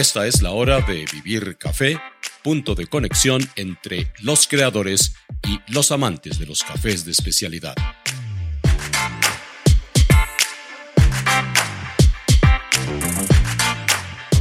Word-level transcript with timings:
Esta 0.00 0.26
es 0.26 0.40
la 0.40 0.52
hora 0.52 0.80
de 0.80 1.04
Vivir 1.12 1.58
Café, 1.58 2.00
punto 2.42 2.74
de 2.74 2.86
conexión 2.86 3.42
entre 3.54 4.10
los 4.22 4.48
creadores 4.48 5.14
y 5.46 5.60
los 5.70 5.92
amantes 5.92 6.38
de 6.38 6.46
los 6.46 6.64
cafés 6.64 7.04
de 7.04 7.10
especialidad. 7.10 7.74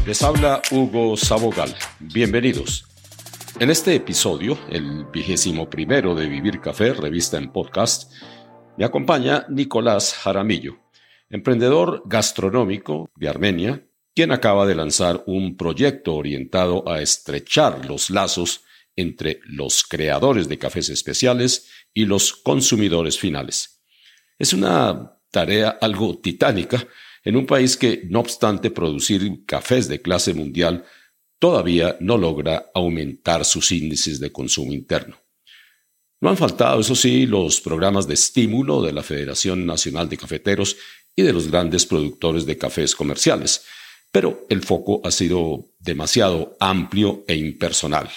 Les 0.06 0.24
habla 0.24 0.62
Hugo 0.72 1.18
Sabogal. 1.18 1.76
Bienvenidos. 2.00 2.86
En 3.60 3.70
este 3.70 3.96
episodio, 3.96 4.58
el 4.70 5.04
vigésimo 5.12 5.70
primero 5.70 6.16
de 6.16 6.30
Vivir 6.30 6.62
Café, 6.62 6.94
revista 6.94 7.38
en 7.38 7.52
podcast, 7.52 8.14
me 8.78 8.86
acompaña 8.86 9.46
Nicolás 9.50 10.14
Jaramillo, 10.14 10.78
emprendedor 11.30 12.04
gastronómico 12.06 13.10
de 13.18 13.28
Armenia, 13.28 13.84
quien 14.20 14.34
acaba 14.34 14.68
de 14.68 14.76
lanzar 14.76 15.24
un 15.28 15.56
proyecto 15.56 16.14
orientado 16.14 16.84
a 16.90 17.02
estrechar 17.02 17.86
los 17.86 18.10
lazos 18.10 18.66
entre 18.98 19.40
los 19.46 19.86
creadores 19.86 20.50
de 20.50 20.58
cafés 20.58 20.90
especiales 20.90 21.70
y 21.94 22.04
los 22.04 22.34
consumidores 22.34 23.18
finales. 23.18 23.82
Es 24.38 24.52
una 24.52 25.14
tarea 25.32 25.70
algo 25.80 26.20
titánica 26.20 26.86
en 27.24 27.38
un 27.38 27.46
país 27.46 27.78
que, 27.78 28.02
no 28.10 28.20
obstante 28.20 28.72
producir 28.72 29.46
cafés 29.46 29.88
de 29.88 30.02
clase 30.02 30.34
mundial, 30.34 30.84
todavía 31.40 31.96
no 32.02 32.18
logra 32.18 32.72
aumentar 32.74 33.46
sus 33.46 33.72
índices 33.72 34.20
de 34.20 34.34
consumo 34.34 34.74
interno. 34.74 35.16
No 36.20 36.30
han 36.30 36.36
faltado, 36.36 36.82
eso 36.82 36.94
sí, 36.94 37.26
los 37.26 37.62
programas 37.62 38.06
de 38.06 38.16
estímulo 38.16 38.82
de 38.82 38.92
la 38.92 39.02
Federación 39.02 39.66
Nacional 39.66 40.10
de 40.10 40.18
Cafeteros 40.18 40.76
y 41.16 41.22
de 41.22 41.32
los 41.32 41.50
grandes 41.50 41.86
productores 41.86 42.46
de 42.46 42.58
cafés 42.58 42.94
comerciales, 42.98 43.64
pero 44.12 44.46
el 44.50 44.64
foco 44.64 45.02
ha 45.04 45.12
sido 45.12 45.66
demasiado 45.80 46.56
amplio 46.60 47.24
e 47.28 47.36
impersonal. 47.36 48.10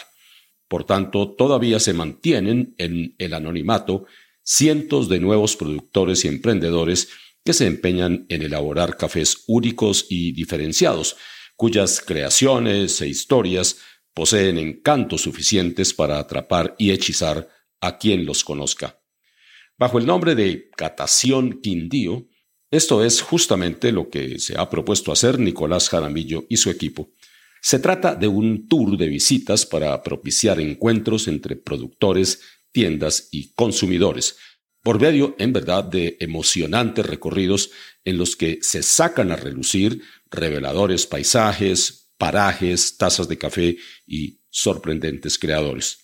Por 0.68 0.84
tanto, 0.84 1.34
todavía 1.34 1.78
se 1.80 1.92
mantienen 1.92 2.74
en 2.78 3.14
el 3.18 3.34
anonimato 3.34 4.06
cientos 4.42 5.08
de 5.08 5.20
nuevos 5.20 5.56
productores 5.56 6.24
y 6.24 6.28
emprendedores 6.28 7.08
que 7.44 7.52
se 7.52 7.66
empeñan 7.66 8.26
en 8.28 8.42
elaborar 8.42 8.96
cafés 8.96 9.44
únicos 9.46 10.06
y 10.08 10.32
diferenciados, 10.32 11.16
cuyas 11.56 12.00
creaciones 12.00 13.00
e 13.00 13.08
historias 13.08 13.78
poseen 14.14 14.58
encantos 14.58 15.22
suficientes 15.22 15.92
para 15.92 16.18
atrapar 16.18 16.74
y 16.78 16.90
hechizar 16.90 17.48
a 17.80 17.98
quien 17.98 18.24
los 18.24 18.44
conozca. 18.44 19.00
Bajo 19.78 19.98
el 19.98 20.06
nombre 20.06 20.34
de 20.34 20.70
Catación 20.70 21.60
Quindío, 21.60 22.28
esto 22.72 23.04
es 23.04 23.20
justamente 23.20 23.92
lo 23.92 24.08
que 24.08 24.38
se 24.38 24.58
ha 24.58 24.70
propuesto 24.70 25.12
hacer 25.12 25.38
Nicolás 25.38 25.90
Jaramillo 25.90 26.46
y 26.48 26.56
su 26.56 26.70
equipo. 26.70 27.10
Se 27.60 27.78
trata 27.78 28.14
de 28.14 28.28
un 28.28 28.66
tour 28.66 28.96
de 28.96 29.08
visitas 29.08 29.66
para 29.66 30.02
propiciar 30.02 30.58
encuentros 30.58 31.28
entre 31.28 31.54
productores, 31.54 32.40
tiendas 32.72 33.28
y 33.30 33.52
consumidores, 33.52 34.36
por 34.82 34.98
medio, 34.98 35.36
en 35.38 35.52
verdad, 35.52 35.84
de 35.84 36.16
emocionantes 36.18 37.04
recorridos 37.04 37.70
en 38.04 38.16
los 38.16 38.36
que 38.36 38.58
se 38.62 38.82
sacan 38.82 39.30
a 39.30 39.36
relucir 39.36 40.02
reveladores 40.30 41.06
paisajes, 41.06 42.10
parajes, 42.16 42.96
tazas 42.96 43.28
de 43.28 43.36
café 43.36 43.76
y 44.06 44.40
sorprendentes 44.48 45.38
creadores. 45.38 45.98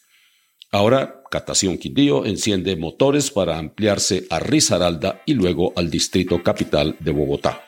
Ahora, 0.70 1.17
Catación 1.30 1.78
Quindío 1.78 2.26
enciende 2.26 2.76
motores 2.76 3.30
para 3.30 3.56
ampliarse 3.58 4.26
a 4.30 4.38
Risaralda 4.38 5.22
y 5.26 5.34
luego 5.34 5.74
al 5.76 5.90
distrito 5.90 6.42
capital 6.42 6.96
de 7.00 7.12
Bogotá. 7.12 7.64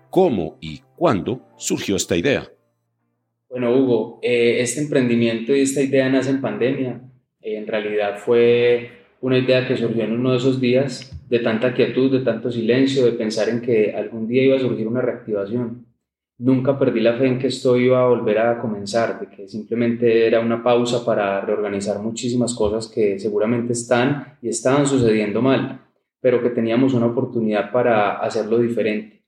cómo 0.09 0.57
y 0.59 0.81
cuándo 0.97 1.47
surgió 1.56 1.96
esta 1.96 2.18
idea. 2.18 2.51
Bueno, 3.50 3.74
Hugo, 3.74 4.19
eh, 4.22 4.57
este 4.59 4.81
emprendimiento 4.81 5.56
y 5.56 5.62
esta 5.62 5.81
idea 5.81 6.09
nace 6.09 6.31
en 6.31 6.41
pandemia. 6.41 7.01
en 7.40 7.66
realidad 7.66 8.18
fue 8.18 8.90
una 9.22 9.38
idea 9.38 9.66
que 9.66 9.78
surgió 9.78 10.03
en 10.03 10.12
uno 10.12 10.31
de 10.31 10.40
esos 10.40 10.59
días 10.59 11.18
de 11.30 11.40
tanta 11.40 11.74
quietud, 11.74 12.12
de 12.12 12.25
tanto 12.25 12.51
silencio, 12.51 13.06
de 13.06 13.13
pensar 13.13 13.47
en 13.47 13.62
que 13.62 13.94
algún 13.96 14.28
día 14.28 14.44
iba 14.44 14.57
a 14.57 14.59
surgir 14.59 14.85
una 14.85 15.01
reactivación 15.01 15.85
nunca 16.41 16.78
perdí 16.78 17.02
la 17.02 17.13
fe 17.18 17.28
en 17.28 17.38
que 17.38 17.47
esto 17.47 17.78
iba 17.78 18.02
a 18.02 18.07
volver 18.07 18.40
a 18.40 18.59
comenzar, 18.59 19.19
de 19.19 19.28
que 19.28 19.47
simplemente 19.47 20.25
era 20.25 20.40
una 20.40 20.63
pausa 20.63 21.06
para 21.06 21.40
reorganizar 21.41 22.00
muchísimas 22.00 22.56
cosas 22.56 22.88
que 22.88 23.19
seguramente 23.19 23.74
están 23.74 24.38
y 24.41 24.50
estaban 24.50 24.88
sucediendo 24.88 25.41
mal, 25.41 25.85
pero 26.19 26.41
que 26.41 26.50
teníamos 26.50 26.96
una 26.96 27.06
oportunidad 27.06 27.72
para 27.72 28.18
hacerlo 28.18 28.57
diferente. 28.57 29.24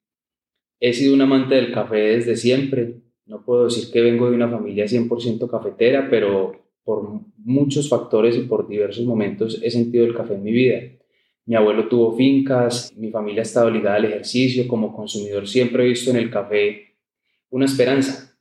He 0.80 0.92
sido 0.92 1.14
un 1.14 1.22
amante 1.22 1.54
del 1.54 1.72
café 1.72 1.98
desde 1.98 2.36
siempre, 2.36 3.04
no 3.28 3.46
puedo 3.46 3.66
decir 3.66 3.92
que 3.92 4.02
vengo 4.02 4.30
de 4.30 4.36
una 4.36 4.50
familia 4.50 4.86
100% 4.86 5.48
cafetera, 5.50 6.08
pero 6.10 6.52
por 6.84 7.22
muchos 7.38 7.88
factores 7.90 8.36
y 8.36 8.42
por 8.42 8.68
diversos 8.68 9.06
momentos 9.06 9.62
he 9.62 9.70
sentido 9.70 10.04
el 10.04 10.16
café 10.16 10.34
en 10.34 10.44
mi 10.44 10.52
vida. 10.52 10.80
Mi 11.46 11.56
abuelo 11.56 11.88
tuvo 11.88 12.16
fincas, 12.16 12.92
mi 12.98 13.12
familia 13.12 13.42
ha 13.42 13.44
estado 13.44 13.70
ligada 13.70 13.98
al 13.98 14.06
ejercicio, 14.06 14.68
como 14.68 14.96
consumidor 14.96 15.48
siempre 15.48 15.84
he 15.84 15.90
visto 15.90 16.10
en 16.10 16.18
el 16.18 16.32
café 16.32 16.93
una 17.54 17.66
esperanza. 17.66 18.36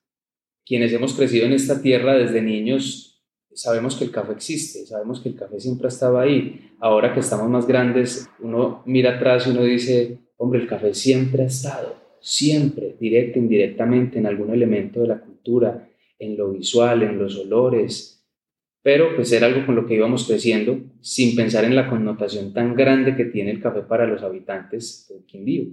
Quienes 0.65 0.91
hemos 0.95 1.13
crecido 1.13 1.45
en 1.45 1.53
esta 1.53 1.83
tierra 1.83 2.17
desde 2.17 2.41
niños 2.41 3.23
sabemos 3.53 3.97
que 3.97 4.05
el 4.05 4.11
café 4.11 4.33
existe, 4.33 4.87
sabemos 4.87 5.21
que 5.21 5.29
el 5.29 5.35
café 5.35 5.61
siempre 5.61 5.87
ha 5.87 5.89
estado 5.89 6.19
ahí. 6.19 6.71
Ahora 6.81 7.13
que 7.13 7.21
estamos 7.21 7.51
más 7.51 7.67
grandes, 7.67 8.27
uno 8.41 8.83
mira 8.87 9.17
atrás 9.17 9.47
y 9.47 9.51
uno 9.51 9.65
dice, 9.65 10.19
hombre, 10.39 10.61
el 10.61 10.67
café 10.67 10.95
siempre 10.95 11.43
ha 11.43 11.47
estado, 11.47 11.95
siempre, 12.23 12.97
directo, 12.99 13.39
indirectamente, 13.39 14.19
en 14.19 14.27
algún 14.27 14.51
elemento 14.51 15.03
de 15.03 15.09
la 15.09 15.21
cultura, 15.21 15.91
en 16.19 16.39
lo 16.39 16.51
visual, 16.51 17.03
en 17.03 17.19
los 17.19 17.37
olores, 17.37 18.27
pero 18.81 19.15
pues 19.15 19.31
era 19.33 19.47
algo 19.47 19.67
con 19.67 19.75
lo 19.75 19.85
que 19.85 19.95
íbamos 19.95 20.27
creciendo 20.27 20.81
sin 21.03 21.37
pensar 21.37 21.65
en 21.65 21.77
la 21.77 21.91
connotación 21.91 22.55
tan 22.55 22.75
grande 22.75 23.15
que 23.15 23.27
tiene 23.27 23.51
el 23.51 23.61
café 23.61 23.83
para 23.83 24.07
los 24.07 24.23
habitantes 24.23 25.07
del 25.11 25.27
Quindío. 25.27 25.65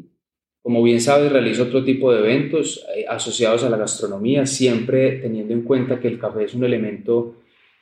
Como 0.61 0.83
bien 0.83 0.99
sabes, 0.99 1.31
realizo 1.31 1.63
otro 1.63 1.83
tipo 1.83 2.11
de 2.11 2.19
eventos 2.19 2.85
eh, 2.95 3.05
asociados 3.07 3.63
a 3.63 3.69
la 3.69 3.77
gastronomía, 3.77 4.45
siempre 4.45 5.13
teniendo 5.19 5.53
en 5.53 5.63
cuenta 5.63 5.99
que 5.99 6.07
el 6.07 6.19
café 6.19 6.43
es 6.43 6.53
un 6.53 6.65
elemento 6.65 7.37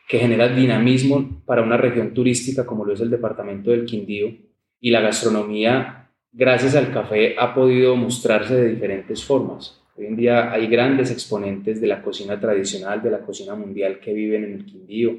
que 0.08 0.20
genera 0.20 0.48
dinamismo 0.48 1.42
para 1.46 1.64
una 1.64 1.76
región 1.76 2.14
turística 2.14 2.66
como 2.66 2.86
lo 2.86 2.94
es 2.94 3.02
el 3.02 3.10
departamento 3.10 3.72
del 3.72 3.86
Quindío 3.86 4.32
y 4.80 4.92
la 4.92 5.02
gastronomía, 5.02 6.10
gracias 6.32 6.76
al 6.76 6.94
café, 6.94 7.36
ha 7.38 7.54
podido 7.54 7.96
mostrarse 7.96 8.56
de 8.56 8.70
diferentes 8.70 9.24
formas. 9.24 9.82
Hoy 9.98 10.06
en 10.06 10.16
día 10.16 10.52
hay 10.52 10.68
grandes 10.68 11.12
exponentes 11.12 11.82
de 11.82 11.88
la 11.88 12.02
cocina 12.04 12.40
tradicional, 12.40 13.02
de 13.02 13.12
la 13.12 13.20
cocina 13.20 13.56
mundial 13.56 14.00
que 14.00 14.14
viven 14.14 14.44
en 14.44 14.54
el 14.54 14.66
Quindío 14.66 15.18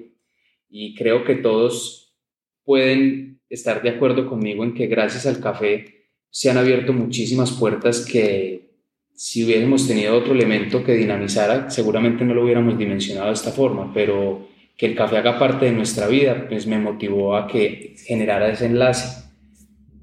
y 0.71 0.95
creo 0.95 1.25
que 1.25 1.35
todos 1.35 2.17
pueden 2.65 3.41
estar 3.51 3.83
de 3.83 3.91
acuerdo 3.91 4.27
conmigo 4.29 4.63
en 4.63 4.75
que 4.75 4.87
gracias 4.87 5.27
al 5.27 5.41
café 5.41 5.98
se 6.31 6.51
han 6.51 6.59
abierto 6.59 6.93
muchísimas 6.93 7.53
puertas 7.53 8.05
que 8.05 8.69
si 9.15 9.45
hubiésemos 9.45 9.89
tenido 9.89 10.17
otro 10.17 10.33
elemento 10.33 10.85
que 10.85 10.95
dinamizara, 10.95 11.71
seguramente 11.71 12.25
no 12.25 12.35
lo 12.35 12.45
hubiéramos 12.45 12.79
dimensionado 12.79 13.27
de 13.27 13.35
esta 13.35 13.51
forma, 13.51 13.93
pero 13.93 14.47
que 14.77 14.87
el 14.87 14.95
café 14.95 15.19
haga 15.19 15.41
parte 15.41 15.65
de 15.65 15.73
nuestra 15.73 16.07
vida, 16.07 16.47
pues 16.49 16.69
me 16.69 16.79
motivó 16.79 17.37
a 17.37 17.49
que 17.49 17.97
generara 18.07 18.49
ese 18.49 18.67
enlace. 18.67 19.25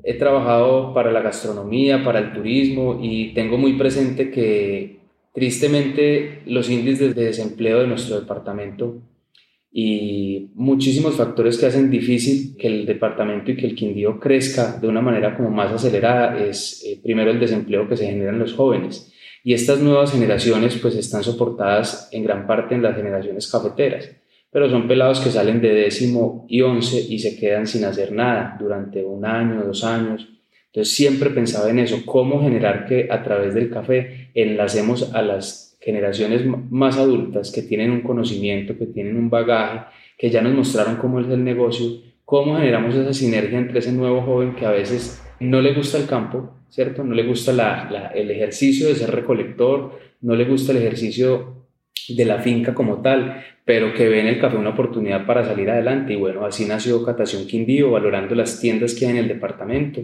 He 0.04 0.16
trabajado 0.16 0.94
para 0.94 1.13
la 1.13 1.22
gastronomía, 1.22 2.04
para 2.04 2.19
el 2.19 2.33
turismo 2.33 3.00
y 3.01 3.33
tengo 3.33 3.57
muy 3.57 3.74
presente 3.78 4.30
que 4.31 4.98
tristemente 5.33 6.42
los 6.45 6.69
índices 6.69 7.16
de 7.16 7.25
desempleo 7.25 7.80
de 7.80 7.88
nuestro 7.88 8.19
departamento 8.19 8.98
y 9.77 10.51
muchísimos 10.54 11.16
factores 11.16 11.57
que 11.57 11.66
hacen 11.66 11.89
difícil 11.89 12.56
que 12.57 12.68
el 12.68 12.86
departamento 12.86 13.51
y 13.51 13.57
que 13.57 13.66
el 13.66 13.75
Quindío 13.75 14.22
crezca 14.22 14.77
de 14.80 14.88
una 14.88 15.01
manera 15.01 15.36
como 15.36 15.50
más 15.50 15.69
acelerada 15.69 16.39
es 16.39 16.81
eh, 16.86 16.98
primero 17.04 17.30
el 17.30 17.42
desempleo 17.42 17.89
que 17.89 17.98
se 17.98 18.06
genera 18.06 18.31
en 18.31 18.39
los 18.39 18.54
jóvenes 18.54 19.12
y 19.44 19.54
estas 19.54 19.81
nuevas 19.81 20.13
generaciones 20.13 20.77
pues 20.81 20.95
están 20.95 21.24
soportadas 21.24 22.07
en 22.13 22.24
gran 22.24 22.48
parte 22.48 22.74
en 22.74 22.83
las 22.83 22.95
generaciones 22.95 23.51
cafeteras 23.51 24.10
pero 24.56 24.69
son 24.69 24.88
pelados 24.88 25.19
que 25.19 25.30
salen 25.30 25.60
de 25.60 25.74
décimo 25.74 26.45
y 26.48 26.62
once 26.62 26.98
y 26.98 27.19
se 27.19 27.38
quedan 27.38 27.68
sin 27.68 27.83
hacer 27.83 28.13
nada 28.13 28.56
durante 28.57 29.04
un 29.04 29.25
año, 29.25 29.66
dos 29.66 29.83
años. 29.83 30.30
Entonces 30.68 30.95
siempre 30.95 31.30
pensaba 31.31 31.69
en 31.69 31.80
eso, 31.80 32.04
cómo 32.06 32.42
generar 32.42 32.86
que 32.86 33.10
a 33.12 33.21
través 33.21 33.54
del 33.54 33.69
café 33.69 34.30
enlacemos 34.33 35.13
a 35.13 35.21
las 35.21 35.65
generaciones 35.86 36.44
más 36.72 36.98
adultas 36.98 37.52
que 37.52 37.62
tienen 37.62 37.92
un 37.92 38.02
conocimiento, 38.02 38.76
que 38.76 38.88
tienen 38.88 39.16
un 39.18 39.30
bagaje, 39.30 39.86
que 40.18 40.32
ya 40.32 40.42
nos 40.42 40.56
mostraron 40.56 40.96
cómo 40.96 41.20
es 41.20 41.28
el 41.28 41.44
negocio, 41.44 42.02
cómo 42.26 42.58
generamos 42.58 42.96
esa 42.96 43.14
sinergia 43.14 43.60
entre 43.60 43.80
ese 43.80 43.92
nuevo 43.92 44.24
joven 44.24 44.56
que 44.56 44.66
a 44.66 44.72
veces 44.72 45.22
no 45.40 45.62
le 45.62 45.76
gusta 45.76 46.00
el 46.00 46.08
campo, 46.08 46.56
¿cierto? 46.70 47.04
No 47.04 47.14
le 47.14 47.24
gusta 47.24 47.52
el 48.16 48.32
ejercicio 48.32 48.88
de 48.88 48.96
ser 48.96 49.12
recolector, 49.12 50.00
no 50.22 50.36
le 50.36 50.46
gusta 50.46 50.72
el 50.72 50.80
ejercicio 50.80 51.68
de 52.10 52.26
la 52.26 52.40
finca 52.40 52.74
como 52.74 53.04
tal, 53.04 53.44
pero 53.64 53.94
que 53.94 54.10
ve 54.10 54.22
en 54.22 54.28
el 54.28 54.40
café 54.40 54.58
una 54.58 54.72
oportunidad 54.72 55.28
para 55.28 55.46
salir 55.46 55.70
adelante. 55.70 56.14
Y 56.14 56.16
bueno, 56.16 56.46
así 56.46 56.66
nació 56.66 57.06
Catación 57.06 57.46
Quindío, 57.46 57.92
valorando 57.92 58.34
las 58.34 58.60
tiendas 58.60 58.96
que 58.96 59.06
hay 59.06 59.12
en 59.12 59.18
el 59.18 59.28
departamento. 59.28 60.02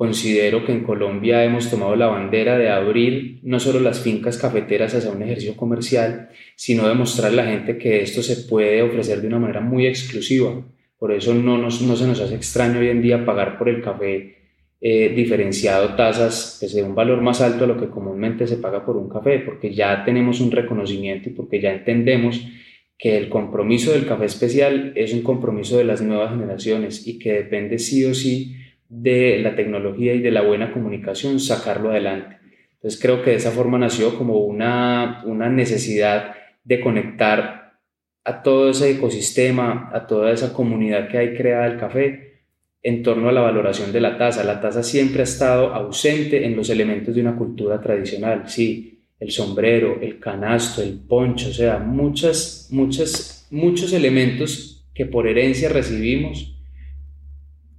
Considero 0.00 0.64
que 0.64 0.72
en 0.72 0.82
Colombia 0.82 1.44
hemos 1.44 1.68
tomado 1.68 1.94
la 1.94 2.06
bandera 2.06 2.56
de 2.56 2.70
abrir 2.70 3.40
no 3.42 3.60
solo 3.60 3.80
las 3.80 4.00
fincas 4.00 4.38
cafeteras 4.38 4.94
hacia 4.94 5.10
un 5.10 5.22
ejercicio 5.22 5.54
comercial, 5.58 6.30
sino 6.56 6.88
de 6.88 6.94
mostrar 6.94 7.30
a 7.32 7.34
la 7.34 7.44
gente 7.44 7.76
que 7.76 8.00
esto 8.00 8.22
se 8.22 8.48
puede 8.48 8.80
ofrecer 8.80 9.20
de 9.20 9.26
una 9.26 9.38
manera 9.38 9.60
muy 9.60 9.86
exclusiva. 9.86 10.66
Por 10.98 11.12
eso 11.12 11.34
no, 11.34 11.58
no 11.58 11.70
se 11.70 11.84
nos 11.84 12.18
hace 12.18 12.34
extraño 12.34 12.80
hoy 12.80 12.88
en 12.88 13.02
día 13.02 13.26
pagar 13.26 13.58
por 13.58 13.68
el 13.68 13.82
café 13.82 14.36
eh, 14.80 15.12
diferenciado 15.14 15.94
tasas 15.96 16.56
pues, 16.58 16.72
de 16.72 16.82
un 16.82 16.94
valor 16.94 17.20
más 17.20 17.42
alto 17.42 17.64
a 17.64 17.66
lo 17.66 17.78
que 17.78 17.90
comúnmente 17.90 18.46
se 18.46 18.56
paga 18.56 18.86
por 18.86 18.96
un 18.96 19.10
café, 19.10 19.40
porque 19.40 19.74
ya 19.74 20.02
tenemos 20.02 20.40
un 20.40 20.50
reconocimiento 20.50 21.28
y 21.28 21.32
porque 21.32 21.60
ya 21.60 21.74
entendemos 21.74 22.42
que 22.96 23.18
el 23.18 23.28
compromiso 23.28 23.92
del 23.92 24.06
café 24.06 24.24
especial 24.24 24.94
es 24.96 25.12
un 25.12 25.20
compromiso 25.20 25.76
de 25.76 25.84
las 25.84 26.00
nuevas 26.00 26.30
generaciones 26.30 27.06
y 27.06 27.18
que 27.18 27.34
depende 27.34 27.78
sí 27.78 28.02
o 28.06 28.14
sí 28.14 28.56
de 28.90 29.38
la 29.38 29.54
tecnología 29.54 30.12
y 30.14 30.20
de 30.20 30.32
la 30.32 30.42
buena 30.42 30.72
comunicación 30.72 31.38
sacarlo 31.38 31.90
adelante. 31.90 32.36
Entonces 32.74 33.00
creo 33.00 33.22
que 33.22 33.30
de 33.30 33.36
esa 33.36 33.52
forma 33.52 33.78
nació 33.78 34.18
como 34.18 34.38
una, 34.38 35.22
una 35.26 35.48
necesidad 35.48 36.34
de 36.64 36.80
conectar 36.80 37.78
a 38.24 38.42
todo 38.42 38.70
ese 38.70 38.90
ecosistema, 38.90 39.90
a 39.92 40.06
toda 40.06 40.32
esa 40.32 40.52
comunidad 40.52 41.08
que 41.08 41.18
hay 41.18 41.34
creada 41.34 41.68
del 41.68 41.78
café, 41.78 42.30
en 42.82 43.02
torno 43.02 43.28
a 43.28 43.32
la 43.32 43.42
valoración 43.42 43.92
de 43.92 44.00
la 44.00 44.18
taza. 44.18 44.42
La 44.42 44.60
taza 44.60 44.82
siempre 44.82 45.20
ha 45.20 45.24
estado 45.24 45.72
ausente 45.72 46.44
en 46.44 46.56
los 46.56 46.68
elementos 46.68 47.14
de 47.14 47.20
una 47.20 47.36
cultura 47.36 47.80
tradicional, 47.80 48.48
sí, 48.48 49.04
el 49.20 49.30
sombrero, 49.30 49.98
el 50.00 50.18
canasto, 50.18 50.82
el 50.82 50.98
poncho, 50.98 51.50
o 51.50 51.52
sea, 51.52 51.78
muchas, 51.78 52.68
muchas, 52.72 53.46
muchos 53.50 53.92
elementos 53.92 54.88
que 54.94 55.06
por 55.06 55.28
herencia 55.28 55.68
recibimos 55.68 56.49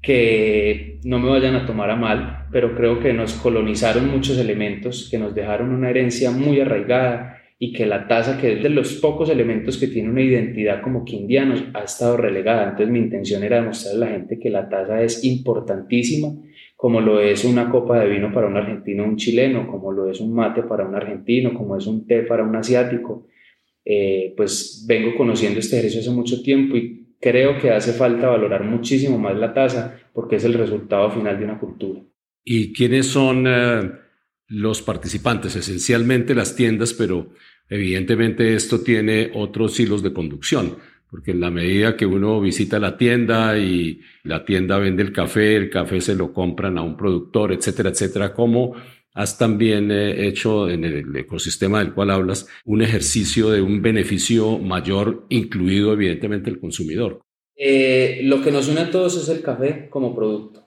que 0.01 0.99
no 1.03 1.19
me 1.19 1.29
vayan 1.29 1.55
a 1.55 1.65
tomar 1.65 1.91
a 1.91 1.95
mal, 1.95 2.47
pero 2.51 2.75
creo 2.75 2.99
que 2.99 3.13
nos 3.13 3.33
colonizaron 3.33 4.09
muchos 4.09 4.37
elementos 4.37 5.07
que 5.09 5.19
nos 5.19 5.35
dejaron 5.35 5.69
una 5.69 5.89
herencia 5.89 6.31
muy 6.31 6.59
arraigada 6.59 7.37
y 7.63 7.73
que 7.73 7.85
la 7.85 8.07
taza, 8.07 8.39
que 8.39 8.53
es 8.53 8.63
de 8.63 8.69
los 8.69 8.93
pocos 8.95 9.29
elementos 9.29 9.77
que 9.77 9.85
tiene 9.85 10.09
una 10.09 10.23
identidad 10.23 10.81
como 10.81 11.05
quindianos, 11.05 11.63
ha 11.75 11.83
estado 11.83 12.17
relegada. 12.17 12.63
Entonces 12.63 12.89
mi 12.89 12.97
intención 12.97 13.43
era 13.43 13.57
demostrarle 13.57 14.05
a 14.05 14.09
la 14.09 14.15
gente 14.15 14.39
que 14.39 14.49
la 14.49 14.67
taza 14.67 15.03
es 15.03 15.23
importantísima, 15.23 16.29
como 16.75 16.99
lo 17.01 17.19
es 17.19 17.45
una 17.45 17.69
copa 17.69 17.99
de 17.99 18.09
vino 18.09 18.33
para 18.33 18.47
un 18.47 18.57
argentino 18.57 19.03
o 19.03 19.07
un 19.07 19.17
chileno, 19.17 19.67
como 19.67 19.91
lo 19.91 20.09
es 20.09 20.19
un 20.19 20.33
mate 20.33 20.63
para 20.63 20.87
un 20.87 20.95
argentino, 20.95 21.53
como 21.53 21.77
es 21.77 21.85
un 21.85 22.07
té 22.07 22.23
para 22.23 22.43
un 22.43 22.55
asiático. 22.55 23.27
Eh, 23.85 24.33
pues 24.35 24.83
vengo 24.87 25.15
conociendo 25.15 25.59
este 25.59 25.77
ejercicio 25.77 26.01
hace 26.01 26.09
mucho 26.09 26.41
tiempo 26.41 26.75
y 26.77 27.00
creo 27.21 27.57
que 27.59 27.71
hace 27.71 27.93
falta 27.93 28.27
valorar 28.27 28.63
muchísimo 28.63 29.17
más 29.17 29.35
la 29.37 29.53
taza 29.53 29.99
porque 30.13 30.37
es 30.37 30.43
el 30.43 30.55
resultado 30.55 31.11
final 31.11 31.37
de 31.37 31.45
una 31.45 31.59
cultura. 31.59 32.01
¿Y 32.43 32.73
quiénes 32.73 33.07
son 33.07 33.45
eh, 33.47 33.91
los 34.47 34.81
participantes? 34.81 35.55
Esencialmente 35.55 36.33
las 36.33 36.55
tiendas, 36.55 36.93
pero 36.93 37.29
Evidentemente 37.71 38.53
esto 38.53 38.81
tiene 38.81 39.31
otros 39.33 39.79
hilos 39.79 40.03
de 40.03 40.11
conducción, 40.11 40.75
porque 41.09 41.31
en 41.31 41.39
la 41.39 41.49
medida 41.49 41.95
que 41.95 42.05
uno 42.05 42.41
visita 42.41 42.79
la 42.79 42.97
tienda 42.97 43.57
y 43.57 44.01
la 44.23 44.43
tienda 44.43 44.77
vende 44.77 45.03
el 45.03 45.13
café, 45.13 45.55
el 45.55 45.69
café 45.69 46.01
se 46.01 46.15
lo 46.15 46.33
compran 46.33 46.77
a 46.77 46.81
un 46.81 46.97
productor, 46.97 47.53
etcétera, 47.53 47.91
etcétera, 47.91 48.33
¿cómo 48.33 48.75
has 49.13 49.37
también 49.37 49.91
eh, 49.91 50.27
hecho 50.27 50.69
en 50.69 50.85
el 50.85 51.15
ecosistema 51.15 51.79
del 51.79 51.93
cual 51.93 52.11
hablas 52.11 52.47
un 52.65 52.81
ejercicio 52.81 53.49
de 53.49 53.61
un 53.61 53.81
beneficio 53.81 54.57
mayor, 54.57 55.25
incluido 55.29 55.93
evidentemente 55.93 56.49
el 56.49 56.59
consumidor? 56.59 57.21
Eh, 57.55 58.21
lo 58.23 58.41
que 58.41 58.51
nos 58.51 58.67
une 58.69 58.81
a 58.81 58.91
todos 58.91 59.17
es 59.17 59.29
el 59.29 59.41
café 59.41 59.87
como 59.89 60.15
producto 60.15 60.61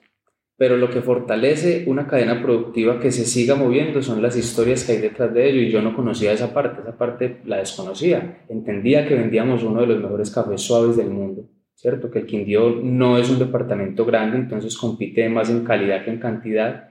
pero 0.57 0.77
lo 0.77 0.89
que 0.89 1.01
fortalece 1.01 1.83
una 1.87 2.07
cadena 2.07 2.41
productiva 2.41 2.99
que 2.99 3.11
se 3.11 3.25
siga 3.25 3.55
moviendo 3.55 4.01
son 4.01 4.21
las 4.21 4.37
historias 4.37 4.83
que 4.83 4.93
hay 4.93 4.99
detrás 4.99 5.33
de 5.33 5.49
ello 5.49 5.61
y 5.61 5.69
yo 5.69 5.81
no 5.81 5.95
conocía 5.95 6.31
esa 6.31 6.53
parte, 6.53 6.81
esa 6.81 6.97
parte 6.97 7.41
la 7.45 7.57
desconocía. 7.57 8.45
Entendía 8.47 9.05
que 9.05 9.15
vendíamos 9.15 9.63
uno 9.63 9.81
de 9.81 9.87
los 9.87 10.01
mejores 10.01 10.31
cafés 10.31 10.61
suaves 10.61 10.95
del 10.95 11.09
mundo, 11.09 11.49
¿cierto? 11.73 12.09
Que 12.09 12.19
el 12.19 12.25
Quindío 12.25 12.79
no 12.81 13.17
es 13.17 13.29
un 13.29 13.39
departamento 13.39 14.05
grande, 14.05 14.37
entonces 14.37 14.77
compite 14.77 15.27
más 15.27 15.49
en 15.49 15.65
calidad 15.65 16.05
que 16.05 16.11
en 16.11 16.19
cantidad, 16.19 16.89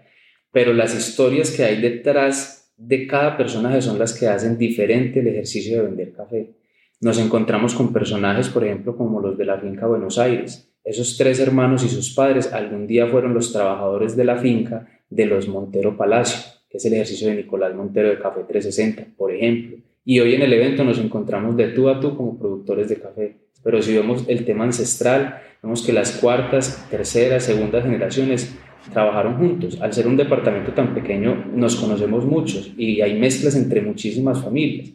pero 0.55 0.73
las 0.73 0.95
historias 0.95 1.51
que 1.51 1.65
hay 1.65 1.81
detrás 1.81 2.73
de 2.77 3.09
cada 3.09 3.37
personaje 3.37 3.83
son 3.83 3.99
las 3.99 4.17
que 4.17 4.29
hacen 4.29 4.57
diferente 4.57 5.19
el 5.19 5.27
ejercicio 5.27 5.77
de 5.77 5.83
vender 5.83 6.13
café. 6.13 6.55
Nos 7.01 7.19
encontramos 7.19 7.75
con 7.75 7.93
personajes, 7.93 8.49
por 8.49 8.65
ejemplo, 8.65 8.97
como 8.97 9.21
los 9.21 9.37
de 9.37 9.47
la 9.47 9.59
finca 9.59 9.89
Buenos 9.89 10.17
Aires, 10.17 10.73
esos 10.85 11.17
tres 11.17 11.41
hermanos 11.41 11.83
y 11.83 11.89
sus 11.89 12.15
padres 12.15 12.53
algún 12.53 12.87
día 12.87 13.09
fueron 13.09 13.35
los 13.35 13.53
trabajadores 13.53 14.15
de 14.15 14.25
la 14.25 14.37
finca 14.37 14.87
de 15.11 15.27
los 15.27 15.49
Montero 15.49 15.97
Palacio, 15.97 16.39
que 16.71 16.79
es 16.79 16.85
el 16.85 16.95
ejercicio 16.95 17.27
de 17.29 17.35
Nicolás 17.35 17.75
Montero 17.75 18.11
de 18.11 18.21
Café 18.21 18.45
360, 18.47 19.17
por 19.17 19.35
ejemplo. 19.35 19.79
Y 20.05 20.21
hoy 20.21 20.37
en 20.37 20.43
el 20.43 20.53
evento 20.53 20.85
nos 20.85 21.01
encontramos 21.01 21.57
de 21.57 21.69
tú 21.69 21.89
a 21.89 21.99
tú 21.99 22.17
como 22.17 22.39
productores 22.39 22.89
de 22.89 23.01
café. 23.01 23.39
Pero 23.65 23.83
si 23.83 23.93
vemos 23.97 24.25
el 24.29 24.45
tema 24.45 24.65
ancestral, 24.65 25.41
vemos 25.63 25.85
que 25.85 25.93
las 25.93 26.13
cuartas, 26.13 26.87
terceras, 26.91 27.43
segundas 27.43 27.83
generaciones 27.83 28.55
trabajaron 28.93 29.37
juntos. 29.37 29.79
Al 29.81 29.93
ser 29.93 30.07
un 30.07 30.17
departamento 30.17 30.73
tan 30.73 30.95
pequeño, 30.95 31.47
nos 31.55 31.77
conocemos 31.77 32.25
muchos 32.25 32.73
y 32.77 33.01
hay 33.01 33.19
mezclas 33.19 33.57
entre 33.57 33.81
muchísimas 33.81 34.43
familias. 34.43 34.91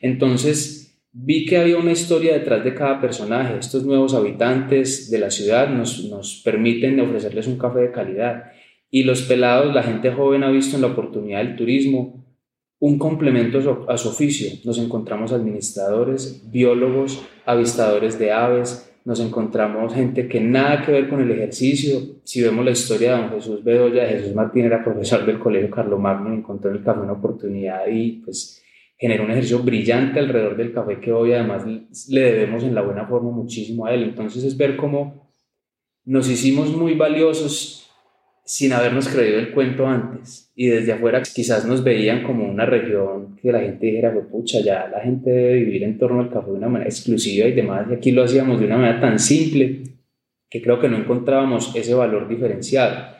Entonces, 0.00 0.98
vi 1.12 1.46
que 1.46 1.58
había 1.58 1.78
una 1.78 1.92
historia 1.92 2.34
detrás 2.34 2.64
de 2.64 2.74
cada 2.74 3.00
personaje. 3.00 3.58
Estos 3.58 3.84
nuevos 3.84 4.14
habitantes 4.14 5.10
de 5.10 5.18
la 5.18 5.30
ciudad 5.30 5.68
nos, 5.68 6.04
nos 6.04 6.42
permiten 6.44 7.00
ofrecerles 7.00 7.46
un 7.46 7.58
café 7.58 7.80
de 7.80 7.92
calidad. 7.92 8.52
Y 8.90 9.04
los 9.04 9.22
pelados, 9.22 9.74
la 9.74 9.82
gente 9.82 10.10
joven 10.10 10.42
ha 10.42 10.50
visto 10.50 10.76
en 10.76 10.82
la 10.82 10.88
oportunidad 10.88 11.38
del 11.38 11.56
turismo 11.56 12.24
un 12.80 12.98
complemento 12.98 13.86
a 13.88 13.98
su 13.98 14.08
oficio. 14.08 14.50
Nos 14.64 14.78
encontramos 14.78 15.32
administradores, 15.32 16.50
biólogos, 16.50 17.22
avistadores 17.44 18.18
de 18.18 18.32
aves, 18.32 18.89
nos 19.04 19.20
encontramos 19.20 19.94
gente 19.94 20.28
que 20.28 20.40
nada 20.40 20.84
que 20.84 20.92
ver 20.92 21.08
con 21.08 21.20
el 21.20 21.30
ejercicio. 21.30 22.20
Si 22.24 22.42
vemos 22.42 22.64
la 22.64 22.72
historia 22.72 23.12
de 23.14 23.22
don 23.22 23.30
Jesús 23.30 23.64
Bedoya, 23.64 24.06
Jesús 24.06 24.34
Martín 24.34 24.66
era 24.66 24.84
profesor 24.84 25.24
del 25.24 25.38
Colegio 25.38 25.70
Carlomagno, 25.70 26.32
encontró 26.32 26.70
en 26.70 26.76
el 26.76 26.84
café 26.84 27.00
una 27.00 27.12
oportunidad 27.12 27.86
y 27.90 28.22
pues 28.24 28.62
genera 28.98 29.24
un 29.24 29.30
ejercicio 29.30 29.60
brillante 29.60 30.20
alrededor 30.20 30.56
del 30.56 30.74
café 30.74 31.00
que 31.00 31.12
hoy 31.12 31.32
además 31.32 31.64
le 32.08 32.20
debemos 32.20 32.62
en 32.62 32.74
la 32.74 32.82
buena 32.82 33.06
forma 33.06 33.30
muchísimo 33.30 33.86
a 33.86 33.94
él. 33.94 34.02
Entonces 34.02 34.44
es 34.44 34.56
ver 34.56 34.76
cómo 34.76 35.32
nos 36.04 36.28
hicimos 36.28 36.76
muy 36.76 36.94
valiosos 36.94 37.79
sin 38.50 38.72
habernos 38.72 39.06
creído 39.06 39.38
el 39.38 39.52
cuento 39.52 39.86
antes. 39.86 40.50
Y 40.56 40.66
desde 40.66 40.90
afuera 40.90 41.22
quizás 41.22 41.64
nos 41.66 41.84
veían 41.84 42.24
como 42.24 42.50
una 42.50 42.66
región 42.66 43.36
que 43.40 43.52
la 43.52 43.60
gente 43.60 43.86
dijera, 43.86 44.12
pucha, 44.28 44.58
ya 44.60 44.88
la 44.88 45.00
gente 45.00 45.30
debe 45.30 45.60
vivir 45.60 45.84
en 45.84 45.98
torno 45.98 46.20
al 46.20 46.30
café 46.30 46.50
de 46.50 46.56
una 46.56 46.68
manera 46.68 46.90
exclusiva 46.90 47.46
y 47.46 47.52
demás. 47.52 47.86
Y 47.88 47.94
aquí 47.94 48.10
lo 48.10 48.24
hacíamos 48.24 48.58
de 48.58 48.66
una 48.66 48.76
manera 48.76 49.00
tan 49.00 49.20
simple 49.20 49.82
que 50.50 50.60
creo 50.60 50.80
que 50.80 50.88
no 50.88 50.96
encontrábamos 50.96 51.76
ese 51.76 51.94
valor 51.94 52.26
diferenciado. 52.26 53.14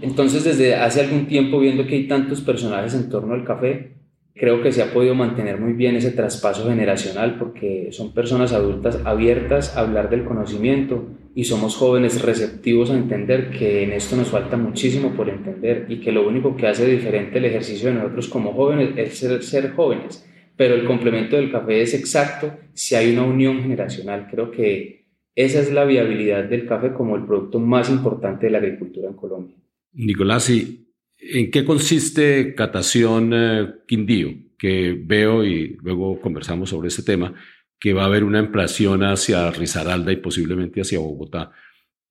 Entonces 0.00 0.42
desde 0.42 0.74
hace 0.74 1.02
algún 1.02 1.28
tiempo 1.28 1.60
viendo 1.60 1.86
que 1.86 1.94
hay 1.94 2.08
tantos 2.08 2.40
personajes 2.40 2.94
en 2.94 3.08
torno 3.08 3.34
al 3.34 3.44
café, 3.44 3.92
Creo 4.34 4.62
que 4.62 4.72
se 4.72 4.82
ha 4.82 4.94
podido 4.94 5.14
mantener 5.14 5.60
muy 5.60 5.74
bien 5.74 5.94
ese 5.94 6.10
traspaso 6.10 6.66
generacional 6.66 7.36
porque 7.38 7.90
son 7.92 8.14
personas 8.14 8.54
adultas 8.54 8.98
abiertas 9.04 9.76
a 9.76 9.80
hablar 9.80 10.08
del 10.08 10.24
conocimiento 10.24 11.04
y 11.34 11.44
somos 11.44 11.76
jóvenes 11.76 12.20
receptivos 12.22 12.90
a 12.90 12.96
entender 12.96 13.50
que 13.50 13.82
en 13.82 13.92
esto 13.92 14.16
nos 14.16 14.28
falta 14.28 14.56
muchísimo 14.56 15.14
por 15.14 15.28
entender 15.28 15.86
y 15.88 16.00
que 16.00 16.12
lo 16.12 16.26
único 16.26 16.56
que 16.56 16.66
hace 16.66 16.86
diferente 16.86 17.38
el 17.38 17.46
ejercicio 17.46 17.88
de 17.88 17.94
nosotros 17.94 18.28
como 18.28 18.52
jóvenes 18.52 18.90
es 18.96 19.48
ser, 19.48 19.72
jóvenes. 19.72 20.28
Pero 20.56 20.74
el 20.74 20.84
complemento 20.84 21.36
del 21.36 21.50
café 21.50 21.80
es 21.80 21.94
exacto 21.94 22.54
si 22.74 22.94
hay 22.94 23.12
una 23.12 23.24
unión 23.24 23.62
generacional. 23.62 24.28
Creo 24.30 24.50
que 24.50 25.06
esa 25.34 25.60
es 25.60 25.72
la 25.72 25.84
viabilidad 25.84 26.44
del 26.44 26.66
café 26.66 26.92
como 26.92 27.16
el 27.16 27.24
producto 27.24 27.58
más 27.58 27.88
importante 27.88 28.46
de 28.46 28.52
la 28.52 28.58
agricultura 28.58 29.08
en 29.08 29.14
Colombia. 29.14 29.56
Nicolás, 29.94 30.50
y 30.50 30.82
¿En 31.24 31.52
qué 31.52 31.64
consiste 31.64 32.54
Catación 32.54 33.30
eh, 33.32 33.74
Quindío? 33.86 34.30
Que 34.58 35.00
veo 35.00 35.44
y 35.44 35.76
luego 35.80 36.20
conversamos 36.20 36.70
sobre 36.70 36.88
ese 36.88 37.04
tema, 37.04 37.34
que 37.82 37.92
va 37.92 38.02
a 38.02 38.06
haber 38.06 38.22
una 38.22 38.38
ampliación 38.38 39.02
hacia 39.02 39.50
Risaralda 39.50 40.12
y 40.12 40.16
posiblemente 40.16 40.80
hacia 40.80 41.00
Bogotá. 41.00 41.50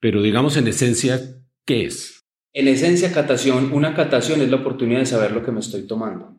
Pero 0.02 0.22
digamos 0.22 0.58
en 0.58 0.68
esencia, 0.68 1.18
¿qué 1.66 1.86
es? 1.86 2.26
En 2.52 2.68
esencia, 2.68 3.14
catación, 3.14 3.72
una 3.72 3.96
catación 3.96 4.42
es 4.42 4.50
la 4.50 4.58
oportunidad 4.58 5.00
de 5.00 5.06
saber 5.06 5.32
lo 5.32 5.46
que 5.46 5.54
me 5.54 5.62
estoy 5.62 5.84
tomando. 5.84 6.38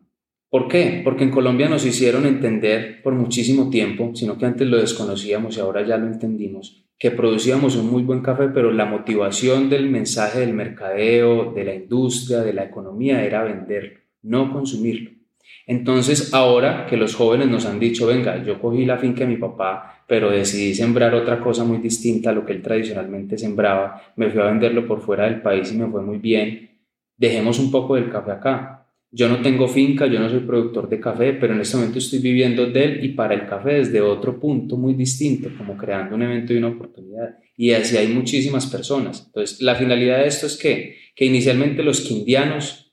¿Por 0.51 0.69
qué? 0.69 1.01
Porque 1.03 1.25
en 1.25 1.31
Colombia 1.31 1.71
nos 1.71 1.87
hicieron 1.87 2.27
entender 2.27 3.01
por 3.03 3.15
muchísimo 3.15 3.71
tiempo, 3.71 4.11
sino 4.15 4.37
que 4.37 4.45
antes 4.45 4.69
lo 4.69 4.77
desconocíamos 4.77 5.57
y 5.57 5.61
ahora 5.61 5.87
ya 5.87 5.97
lo 5.97 6.09
entendimos, 6.09 6.85
que 6.99 7.11
producíamos 7.11 7.75
un 7.77 7.91
muy 7.91 8.03
buen 8.03 8.21
café, 8.21 8.49
pero 8.49 8.71
la 8.71 8.85
motivación 8.85 9.71
del 9.71 9.89
mensaje 9.89 10.41
del 10.41 10.53
mercadeo, 10.53 11.55
de 11.55 11.65
la 11.65 11.75
industria, 11.75 12.41
de 12.41 12.53
la 12.53 12.65
economía 12.65 13.25
era 13.25 13.43
venderlo, 13.45 13.99
no 14.21 14.53
consumirlo. 14.53 15.22
Entonces, 15.67 16.35
ahora 16.35 16.87
que 16.87 16.97
los 16.97 17.15
jóvenes 17.15 17.49
nos 17.49 17.67
han 17.67 17.79
dicho, 17.79 18.07
venga, 18.07 18.43
yo 18.45 18.61
cogí 18.61 18.85
la 18.85 18.99
finca 18.99 19.21
de 19.21 19.27
mi 19.27 19.37
papá, 19.37 20.05
pero 20.07 20.31
decidí 20.31 20.75
sembrar 20.75 21.15
otra 21.15 21.41
cosa 21.41 21.65
muy 21.65 21.79
distinta 21.79 22.31
a 22.31 22.33
lo 22.33 22.45
que 22.45 22.53
él 22.53 22.63
tradicionalmente 22.63 23.39
sembraba, 23.39 24.03
me 24.17 24.31
fui 24.31 24.41
a 24.41 24.47
venderlo 24.47 24.87
por 24.87 25.01
fuera 25.01 25.25
del 25.25 25.41
país 25.41 25.73
y 25.73 25.79
me 25.79 25.87
fue 25.87 26.03
muy 26.03 26.19
bien, 26.19 26.71
dejemos 27.17 27.59
un 27.59 27.71
poco 27.71 27.95
del 27.95 28.11
café 28.11 28.33
acá. 28.33 28.79
Yo 29.15 29.29
no 29.29 29.43
tengo 29.43 29.69
finca, 29.69 30.07
yo 30.07 30.19
no 30.19 30.29
soy 30.31 30.41
productor 30.41 30.89
de 30.89 30.99
café, 30.99 31.35
pero 31.35 31.53
en 31.53 31.61
este 31.61 31.77
momento 31.77 31.99
estoy 31.99 32.19
viviendo 32.19 32.67
de 32.67 32.85
él 32.85 33.05
y 33.05 33.11
para 33.11 33.35
el 33.35 33.47
café 33.47 33.75
desde 33.75 34.01
otro 34.01 34.41
punto 34.41 34.79
muy 34.79 34.95
distinto, 34.95 35.51
como 35.57 35.77
creando 35.77 36.15
un 36.15 36.23
evento 36.23 36.55
y 36.55 36.57
una 36.57 36.69
oportunidad. 36.69 37.37
Y 37.57 37.73
así 37.73 37.99
hay 37.99 38.09
muchísimas 38.09 38.67
personas. 38.67 39.25
Entonces, 39.27 39.61
la 39.61 39.75
finalidad 39.75 40.19
de 40.21 40.29
esto 40.29 40.47
es 40.47 40.57
que, 40.57 40.97
que 41.15 41.27
inicialmente 41.27 41.83
los 41.83 42.01
quindianos 42.01 42.92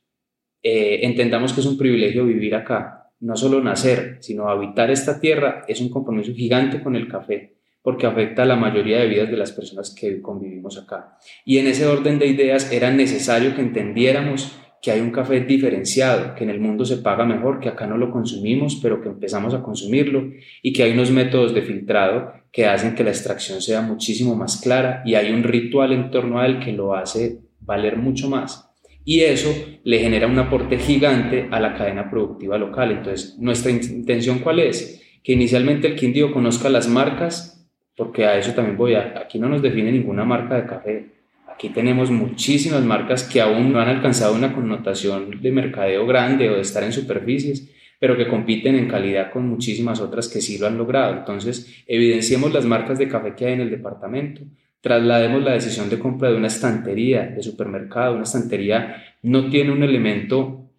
eh, 0.62 1.00
entendamos 1.04 1.54
que 1.54 1.62
es 1.62 1.66
un 1.66 1.78
privilegio 1.78 2.25
vivir 2.25 2.56
acá, 2.56 3.00
no 3.22 3.36
solo 3.36 3.62
nacer, 3.62 4.18
sino 4.22 4.50
habitar 4.50 4.89
esta 4.92 5.20
tierra 5.20 5.63
es 5.68 5.82
un 5.82 5.89
compromiso 5.89 6.34
gigante 6.34 6.82
con 6.82 6.96
el 6.96 7.08
café, 7.08 7.56
porque 7.82 8.08
afecta 8.08 8.44
a 8.44 8.46
la 8.46 8.56
mayoría 8.56 9.00
de 9.00 9.08
vidas 9.08 9.30
de 9.30 9.38
las 9.38 9.51
personas 9.51 9.94
que 9.94 10.22
convivimos 10.22 10.78
acá. 10.78 11.18
Y 11.46 11.58
en 11.58 11.68
ese 11.68 11.86
orden 11.86 12.20
de 12.20 12.28
ideas 12.28 12.72
era 12.72 12.92
necesario 12.92 13.56
que 13.56 13.62
entendiéramos 13.62 14.58
que 14.82 14.92
hay 14.92 15.01
un 15.01 15.12
café 15.12 15.42
diferenciado, 15.42 16.36
que 16.36 16.46
en 16.46 16.50
el 16.50 16.62
mundo 16.62 16.86
se 16.86 16.98
paga 16.98 17.25
mejor, 17.25 17.60
que 17.60 17.68
acá 17.68 17.86
no 17.86 17.98
lo 17.98 18.12
consumimos, 18.12 18.80
pero 18.82 19.01
que 19.01 19.10
empezamos 19.10 19.54
a 19.54 19.62
consumirlo, 19.62 20.32
y 20.62 20.72
que 20.72 20.84
hay 20.84 20.94
unos 20.94 21.12
métodos 21.12 21.54
de 21.54 21.62
filtrado 21.62 22.32
que 22.51 22.66
hacen 22.66 22.96
que 22.96 23.04
la 23.04 23.10
extracción 23.10 23.62
sea 23.62 23.82
muchísimo 23.82 24.36
más 24.36 24.62
clara 24.62 25.04
y 25.06 25.16
hay 25.16 25.32
un 25.34 25.44
ritual 25.44 25.92
en 25.92 26.10
torno 26.10 26.39
a 26.39 26.46
él 26.46 26.60
que 26.60 26.72
lo 26.72 26.96
hace 26.96 27.39
valer 27.60 27.98
mucho 27.98 28.30
más 28.30 28.69
y 29.06 29.22
eso 29.22 29.53
le 29.84 30.00
genera 30.00 30.27
un 30.27 30.38
aporte 30.38 30.77
gigante 30.77 31.48
a 31.51 31.60
la 31.60 31.74
cadena 31.74 32.10
productiva 32.10 32.58
local. 32.58 32.91
Entonces, 32.91 33.38
nuestra 33.39 33.72
intención 33.72 34.39
cuál 34.39 34.60
es? 34.60 35.01
Que 35.24 35.34
inicialmente 35.34 35.88
el 35.88 35.96
Quindío 35.96 36.32
conozca 36.32 36.70
las 36.70 36.88
marcas, 36.88 37.68
porque 37.96 38.25
a 38.25 38.38
eso 38.38 38.53
también 38.53 38.77
voy 38.77 38.94
a, 38.94 39.15
aquí 39.20 39.39
no 39.39 39.50
nos 39.50 39.62
define 39.62 39.91
ninguna 39.91 40.24
marca 40.25 40.56
de 40.56 40.65
café. 40.65 41.06
Aquí 41.51 41.70
tenemos 41.70 42.10
muchísimas 42.10 42.84
marcas 42.84 43.24
que 43.24 43.41
aún 43.41 43.74
no 43.74 43.79
han 43.82 43.89
alcanzado 43.89 44.34
una 44.34 44.53
connotación 44.53 45.41
de 45.41 45.51
mercadeo 45.51 46.06
grande 46.06 46.50
o 46.50 46.56
de 46.56 46.62
estar 46.62 46.84
en 46.84 46.94
superficies, 46.94 47.70
pero 48.00 48.15
que 48.15 48.27
compiten 48.27 48.75
en 48.75 48.88
calidad 48.88 49.32
con 49.32 49.48
muchísimas 49.48 50.00
otras 50.00 50.29
que 50.29 50.39
sí 50.39 50.58
lo 50.58 50.68
han 50.68 50.77
logrado. 50.77 51.18
Entonces, 51.18 51.84
evidenciemos 51.86 52.53
las 52.53 52.65
marcas 52.65 52.98
de 52.98 53.10
café 53.10 53.36
que 53.36 53.46
hay 53.46 53.53
en 53.53 53.62
el 53.62 53.70
departamento, 53.70 54.41
traslademos 54.82 55.44
la 55.44 55.54
decisión 55.54 55.90
de 55.90 56.00
compra 56.00 56.30
de 56.30 56.38
una 56.38 56.48
estantería 56.48 57.28
de 57.28 57.44
supermercado, 57.44 58.14
una 58.14 58.24
estantería 58.24 59.04
no 59.22 59.50
tiene 59.50 59.72
un 59.72 59.84
elemento 59.84 60.70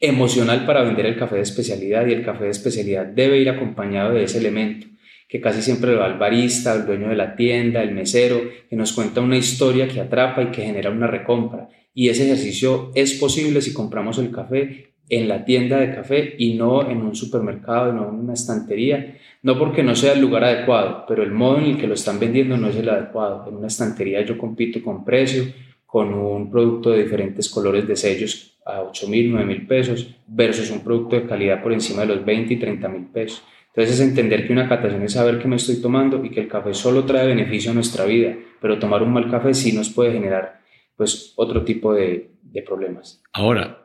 emocional 0.00 0.66
para 0.66 0.82
vender 0.82 1.06
el 1.06 1.16
café 1.16 1.36
de 1.36 1.42
especialidad 1.42 2.06
y 2.06 2.12
el 2.12 2.24
café 2.24 2.44
de 2.44 2.50
especialidad 2.50 3.06
debe 3.06 3.38
ir 3.38 3.48
acompañado 3.48 4.12
de 4.14 4.24
ese 4.24 4.38
elemento 4.38 4.86
que 5.34 5.40
casi 5.40 5.62
siempre 5.62 5.92
lo 5.92 5.98
da 5.98 6.06
el 6.06 6.18
barista, 6.18 6.72
el 6.74 6.86
dueño 6.86 7.08
de 7.08 7.16
la 7.16 7.34
tienda, 7.34 7.82
el 7.82 7.92
mesero, 7.92 8.40
que 8.70 8.76
nos 8.76 8.92
cuenta 8.92 9.20
una 9.20 9.36
historia 9.36 9.88
que 9.88 10.00
atrapa 10.00 10.42
y 10.44 10.52
que 10.52 10.62
genera 10.62 10.90
una 10.90 11.08
recompra. 11.08 11.68
Y 11.92 12.08
ese 12.08 12.24
ejercicio 12.24 12.92
es 12.94 13.14
posible 13.14 13.60
si 13.60 13.72
compramos 13.72 14.18
el 14.18 14.30
café 14.30 14.93
en 15.08 15.28
la 15.28 15.44
tienda 15.44 15.78
de 15.78 15.94
café 15.94 16.34
y 16.38 16.54
no 16.54 16.88
en 16.88 17.02
un 17.02 17.14
supermercado, 17.14 17.92
no 17.92 18.08
en 18.08 18.14
una 18.14 18.32
estantería, 18.32 19.18
no 19.42 19.58
porque 19.58 19.82
no 19.82 19.94
sea 19.94 20.14
el 20.14 20.20
lugar 20.20 20.44
adecuado, 20.44 21.04
pero 21.06 21.22
el 21.22 21.30
modo 21.30 21.58
en 21.58 21.64
el 21.64 21.78
que 21.78 21.86
lo 21.86 21.94
están 21.94 22.18
vendiendo 22.18 22.56
no 22.56 22.68
es 22.68 22.76
el 22.76 22.88
adecuado. 22.88 23.44
En 23.48 23.56
una 23.56 23.66
estantería 23.66 24.22
yo 24.22 24.38
compito 24.38 24.82
con 24.82 25.04
precio, 25.04 25.44
con 25.84 26.14
un 26.14 26.50
producto 26.50 26.90
de 26.90 27.02
diferentes 27.02 27.48
colores 27.48 27.86
de 27.86 27.96
sellos 27.96 28.58
a 28.64 28.80
8 28.82 29.08
mil, 29.08 29.30
9 29.30 29.46
mil 29.46 29.66
pesos, 29.66 30.16
versus 30.26 30.70
un 30.70 30.82
producto 30.82 31.16
de 31.16 31.26
calidad 31.26 31.62
por 31.62 31.72
encima 31.72 32.00
de 32.00 32.08
los 32.08 32.24
20 32.24 32.54
y 32.54 32.56
30 32.56 32.88
mil 32.88 33.06
pesos. 33.06 33.44
Entonces 33.68 34.00
es 34.00 34.08
entender 34.08 34.46
que 34.46 34.52
una 34.52 34.68
catación 34.68 35.02
es 35.02 35.12
saber 35.12 35.38
qué 35.38 35.48
me 35.48 35.56
estoy 35.56 35.82
tomando 35.82 36.24
y 36.24 36.30
que 36.30 36.40
el 36.40 36.48
café 36.48 36.72
solo 36.72 37.04
trae 37.04 37.26
beneficio 37.26 37.72
a 37.72 37.74
nuestra 37.74 38.06
vida, 38.06 38.34
pero 38.60 38.78
tomar 38.78 39.02
un 39.02 39.12
mal 39.12 39.30
café 39.30 39.52
sí 39.52 39.72
nos 39.72 39.90
puede 39.90 40.12
generar 40.12 40.60
pues 40.96 41.34
otro 41.36 41.64
tipo 41.64 41.92
de, 41.92 42.30
de 42.42 42.62
problemas. 42.62 43.22
Ahora, 43.32 43.83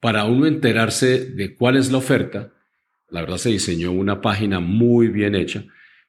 para 0.00 0.24
uno 0.24 0.46
enterarse 0.46 1.26
de 1.26 1.54
cuál 1.54 1.76
es 1.76 1.92
la 1.92 1.98
oferta, 1.98 2.52
la 3.08 3.20
verdad 3.20 3.36
se 3.36 3.50
diseñó 3.50 3.92
una 3.92 4.20
página 4.20 4.60
muy 4.60 5.08
bien 5.08 5.34
hecha 5.34 5.64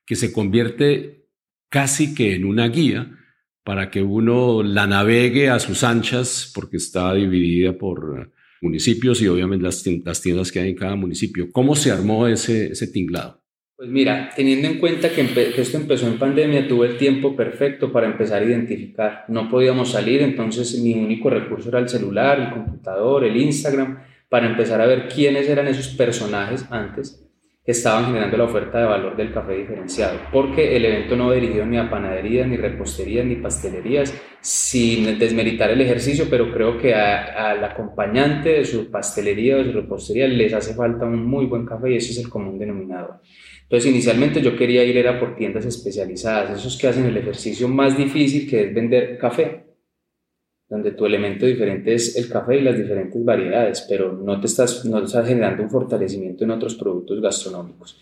que 0.05 0.15
se 0.15 0.31
convierte 0.31 1.25
casi 1.69 2.13
que 2.13 2.35
en 2.35 2.45
una 2.45 2.67
guía 2.67 3.17
para 3.63 3.89
que 3.89 4.01
uno 4.01 4.63
la 4.63 4.87
navegue 4.87 5.49
a 5.49 5.59
sus 5.59 5.83
anchas 5.83 6.51
porque 6.53 6.77
está 6.77 7.13
dividida 7.13 7.77
por 7.77 8.31
municipios 8.61 9.21
y 9.21 9.27
obviamente 9.27 9.65
las 9.65 10.21
tiendas 10.21 10.51
que 10.51 10.59
hay 10.59 10.69
en 10.69 10.75
cada 10.75 10.95
municipio. 10.95 11.51
¿Cómo 11.51 11.75
se 11.75 11.91
armó 11.91 12.27
ese, 12.27 12.87
tinglado? 12.87 13.40
Pues 13.81 13.89
mira, 13.89 14.29
teniendo 14.35 14.67
en 14.67 14.77
cuenta 14.77 15.09
que, 15.09 15.21
esto 15.57 15.77
empezó 15.77 16.05
en 16.05 16.19
pandemia, 16.19 16.67
tuve 16.67 16.85
el 16.85 16.97
tiempo 16.99 17.35
perfecto 17.35 17.91
para 17.91 18.05
empezar 18.05 18.43
a 18.43 18.45
identificar. 18.45 19.25
No 19.27 19.49
podíamos 19.49 19.93
salir, 19.93 20.21
entonces 20.21 20.79
mi 20.79 20.93
único 20.93 21.31
recurso 21.31 21.69
era 21.69 21.79
el 21.79 21.89
celular, 21.89 22.39
el 22.39 22.51
computador, 22.51 23.23
el 23.23 23.35
Instagram, 23.37 23.97
para 24.29 24.45
empezar 24.45 24.81
a 24.81 24.85
ver 24.85 25.07
quiénes 25.07 25.49
eran 25.49 25.67
esos 25.67 25.87
personajes 25.95 26.63
antes 26.69 27.27
estaban 27.63 28.05
generando 28.07 28.37
la 28.37 28.45
oferta 28.45 28.79
de 28.79 28.85
valor 28.85 29.15
del 29.15 29.31
café 29.31 29.53
diferenciado. 29.53 30.19
Porque 30.31 30.75
el 30.75 30.83
evento 30.83 31.15
no 31.15 31.31
dirigió 31.31 31.65
ni 31.65 31.77
a 31.77 31.89
panaderías, 31.89 32.47
ni 32.47 32.57
reposterías, 32.57 33.25
ni 33.25 33.35
pastelerías, 33.35 34.13
sin 34.41 35.19
desmeritar 35.19 35.69
el 35.69 35.81
ejercicio, 35.81 36.25
pero 36.29 36.51
creo 36.51 36.77
que 36.77 36.95
al 36.95 37.63
acompañante 37.63 38.49
de 38.49 38.65
su 38.65 38.89
pastelería 38.89 39.57
o 39.57 39.63
su 39.63 39.71
repostería 39.73 40.27
les 40.27 40.53
hace 40.53 40.73
falta 40.73 41.05
un 41.05 41.23
muy 41.23 41.45
buen 41.45 41.65
café 41.65 41.91
y 41.91 41.97
ese 41.97 42.11
es 42.11 42.17
el 42.19 42.29
común 42.29 42.57
denominador. 42.57 43.21
Entonces, 43.63 43.91
inicialmente 43.91 44.41
yo 44.41 44.57
quería 44.57 44.83
ir 44.83 44.97
era 44.97 45.19
por 45.19 45.35
tiendas 45.35 45.65
especializadas, 45.65 46.59
esos 46.59 46.77
que 46.77 46.87
hacen 46.87 47.05
el 47.05 47.15
ejercicio 47.15 47.67
más 47.67 47.95
difícil 47.95 48.49
que 48.49 48.65
es 48.65 48.73
vender 48.73 49.17
café, 49.17 49.70
donde 50.71 50.93
tu 50.93 51.05
elemento 51.05 51.45
diferente 51.45 51.93
es 51.93 52.15
el 52.15 52.29
café 52.29 52.57
y 52.57 52.61
las 52.61 52.77
diferentes 52.77 53.25
variedades, 53.25 53.85
pero 53.89 54.13
no 54.13 54.39
te 54.39 54.47
estás, 54.47 54.85
no 54.85 55.03
estás 55.03 55.27
generando 55.27 55.61
un 55.63 55.69
fortalecimiento 55.69 56.45
en 56.45 56.51
otros 56.51 56.75
productos 56.75 57.19
gastronómicos. 57.19 57.99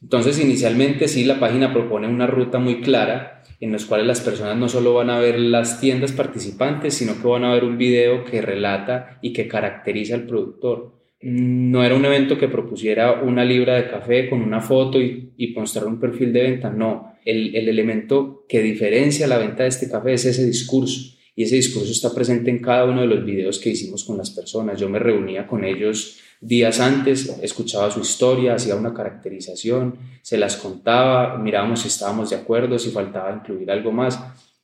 Entonces, 0.00 0.38
inicialmente 0.38 1.08
sí, 1.08 1.24
la 1.24 1.40
página 1.40 1.72
propone 1.72 2.06
una 2.06 2.28
ruta 2.28 2.60
muy 2.60 2.80
clara 2.80 3.42
en 3.58 3.72
los 3.72 3.86
cuales 3.86 4.06
las 4.06 4.20
personas 4.20 4.56
no 4.56 4.68
solo 4.68 4.94
van 4.94 5.10
a 5.10 5.18
ver 5.18 5.36
las 5.36 5.80
tiendas 5.80 6.12
participantes, 6.12 6.94
sino 6.94 7.20
que 7.20 7.26
van 7.26 7.42
a 7.42 7.54
ver 7.54 7.64
un 7.64 7.76
video 7.76 8.24
que 8.24 8.40
relata 8.40 9.18
y 9.20 9.32
que 9.32 9.48
caracteriza 9.48 10.14
al 10.14 10.22
productor 10.22 11.02
no 11.22 11.84
era 11.84 11.94
un 11.94 12.04
evento 12.04 12.36
que 12.36 12.48
propusiera 12.48 13.22
una 13.22 13.44
libra 13.44 13.76
de 13.76 13.88
café 13.88 14.28
con 14.28 14.42
una 14.42 14.60
foto 14.60 15.00
y, 15.00 15.32
y 15.36 15.52
mostrar 15.54 15.86
un 15.86 16.00
perfil 16.00 16.32
de 16.32 16.42
venta, 16.42 16.70
no. 16.70 17.14
El, 17.24 17.54
el, 17.54 17.68
elemento 17.68 18.44
que 18.48 18.60
diferencia 18.60 19.28
la 19.28 19.38
venta 19.38 19.62
de 19.62 19.68
este 19.68 19.88
café 19.88 20.14
es 20.14 20.24
ese 20.24 20.44
discurso 20.44 21.11
y 21.34 21.44
ese 21.44 21.56
discurso 21.56 21.90
está 21.90 22.14
presente 22.14 22.50
en 22.50 22.60
cada 22.60 22.84
uno 22.84 23.00
de 23.00 23.06
los 23.06 23.24
videos 23.24 23.58
que 23.58 23.70
hicimos 23.70 24.04
con 24.04 24.18
las 24.18 24.30
personas. 24.30 24.78
Yo 24.78 24.88
me 24.88 24.98
reunía 24.98 25.46
con 25.46 25.64
ellos 25.64 26.18
días 26.40 26.80
antes, 26.80 27.38
escuchaba 27.40 27.90
su 27.90 28.00
historia, 28.00 28.54
hacía 28.54 28.74
una 28.74 28.92
caracterización, 28.92 29.96
se 30.22 30.36
las 30.36 30.56
contaba, 30.56 31.38
mirábamos 31.38 31.80
si 31.80 31.88
estábamos 31.88 32.30
de 32.30 32.36
acuerdo, 32.36 32.78
si 32.78 32.90
faltaba 32.90 33.32
incluir 33.32 33.70
algo 33.70 33.92
más 33.92 34.18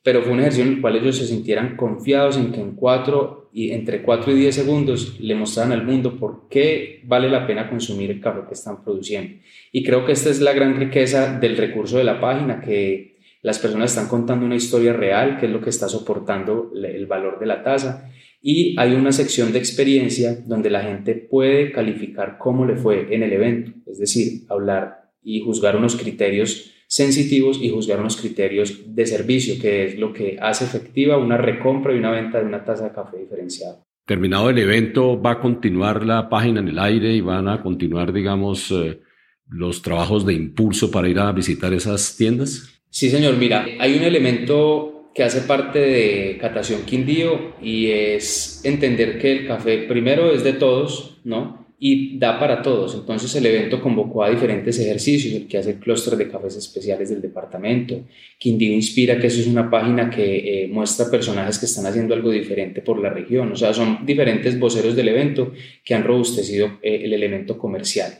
pero 0.08 0.22
fue 0.22 0.32
un 0.32 0.40
ejercicio 0.40 0.64
en 0.64 0.76
el 0.76 0.80
cual 0.80 0.96
ellos 0.96 1.18
se 1.18 1.26
sintieran 1.26 1.76
confiados 1.76 2.38
en 2.38 2.50
que 2.50 2.60
en 2.62 2.72
cuatro 2.76 3.50
y 3.52 3.72
entre 3.72 4.02
4 4.02 4.32
y 4.32 4.36
10 4.36 4.54
segundos 4.54 5.20
le 5.20 5.34
mostraran 5.34 5.72
al 5.72 5.84
mundo 5.84 6.16
por 6.18 6.48
qué 6.48 7.02
vale 7.04 7.28
la 7.28 7.46
pena 7.46 7.68
consumir 7.68 8.10
el 8.10 8.20
café 8.20 8.40
que 8.46 8.54
están 8.54 8.82
produciendo. 8.82 9.38
Y 9.72 9.82
creo 9.82 10.06
que 10.06 10.12
esta 10.12 10.30
es 10.30 10.40
la 10.40 10.52
gran 10.52 10.76
riqueza 10.78 11.38
del 11.38 11.56
recurso 11.56 11.98
de 11.98 12.04
la 12.04 12.20
página, 12.20 12.60
que 12.60 13.17
las 13.42 13.58
personas 13.58 13.90
están 13.90 14.08
contando 14.08 14.46
una 14.46 14.56
historia 14.56 14.92
real, 14.92 15.38
que 15.38 15.46
es 15.46 15.52
lo 15.52 15.60
que 15.60 15.70
está 15.70 15.88
soportando 15.88 16.72
el 16.74 17.06
valor 17.06 17.38
de 17.38 17.46
la 17.46 17.62
tasa. 17.62 18.10
Y 18.40 18.78
hay 18.78 18.94
una 18.94 19.12
sección 19.12 19.52
de 19.52 19.58
experiencia 19.58 20.36
donde 20.46 20.70
la 20.70 20.82
gente 20.82 21.14
puede 21.14 21.72
calificar 21.72 22.38
cómo 22.38 22.64
le 22.64 22.76
fue 22.76 23.14
en 23.14 23.22
el 23.22 23.32
evento, 23.32 23.72
es 23.86 23.98
decir, 23.98 24.44
hablar 24.48 25.10
y 25.22 25.40
juzgar 25.40 25.76
unos 25.76 25.96
criterios 25.96 26.72
sensitivos 26.86 27.60
y 27.60 27.68
juzgar 27.68 28.00
unos 28.00 28.16
criterios 28.16 28.94
de 28.94 29.06
servicio, 29.06 29.60
que 29.60 29.84
es 29.84 29.98
lo 29.98 30.12
que 30.12 30.38
hace 30.40 30.64
efectiva 30.64 31.18
una 31.18 31.36
recompra 31.36 31.94
y 31.94 31.98
una 31.98 32.10
venta 32.10 32.38
de 32.38 32.46
una 32.46 32.64
taza 32.64 32.84
de 32.84 32.92
café 32.92 33.18
diferenciado. 33.18 33.84
Terminado 34.06 34.48
el 34.48 34.58
evento, 34.58 35.20
¿va 35.20 35.32
a 35.32 35.40
continuar 35.40 36.04
la 36.04 36.30
página 36.30 36.60
en 36.60 36.68
el 36.68 36.78
aire 36.78 37.12
y 37.12 37.20
van 37.20 37.46
a 37.46 37.62
continuar, 37.62 38.10
digamos, 38.12 38.70
eh, 38.70 39.00
los 39.50 39.82
trabajos 39.82 40.24
de 40.24 40.32
impulso 40.32 40.90
para 40.90 41.08
ir 41.08 41.18
a 41.18 41.30
visitar 41.32 41.74
esas 41.74 42.16
tiendas? 42.16 42.77
Sí, 42.90 43.10
señor. 43.10 43.36
Mira, 43.36 43.66
hay 43.78 43.96
un 43.96 44.04
elemento 44.04 45.10
que 45.14 45.24
hace 45.24 45.42
parte 45.42 45.78
de 45.78 46.38
Catación 46.40 46.82
Quindío 46.84 47.54
y 47.60 47.90
es 47.90 48.60
entender 48.64 49.18
que 49.18 49.32
el 49.32 49.46
café 49.46 49.78
primero 49.78 50.32
es 50.32 50.44
de 50.44 50.52
todos, 50.52 51.18
¿no? 51.24 51.68
y 51.80 52.18
da 52.18 52.38
para 52.38 52.60
todos. 52.60 52.94
Entonces 52.94 53.34
el 53.36 53.46
evento 53.46 53.80
convocó 53.80 54.24
a 54.24 54.30
diferentes 54.30 54.78
ejercicios, 54.78 55.34
el 55.34 55.46
que 55.46 55.58
hace 55.58 55.70
el 55.70 55.78
clúster 55.78 56.16
de 56.16 56.28
cafés 56.28 56.56
especiales 56.56 57.10
del 57.10 57.22
departamento, 57.22 58.04
Quindío 58.38 58.72
Inspira, 58.72 59.18
que 59.18 59.28
eso 59.28 59.40
es 59.40 59.46
una 59.46 59.70
página 59.70 60.10
que 60.10 60.64
eh, 60.64 60.68
muestra 60.68 61.10
personajes 61.10 61.58
que 61.58 61.66
están 61.66 61.86
haciendo 61.86 62.14
algo 62.14 62.30
diferente 62.30 62.82
por 62.82 63.00
la 63.00 63.10
región, 63.10 63.52
o 63.52 63.56
sea, 63.56 63.72
son 63.72 64.04
diferentes 64.04 64.58
voceros 64.58 64.96
del 64.96 65.08
evento 65.08 65.52
que 65.84 65.94
han 65.94 66.04
robustecido 66.04 66.78
eh, 66.82 67.02
el 67.04 67.12
elemento 67.12 67.56
comercial. 67.56 68.12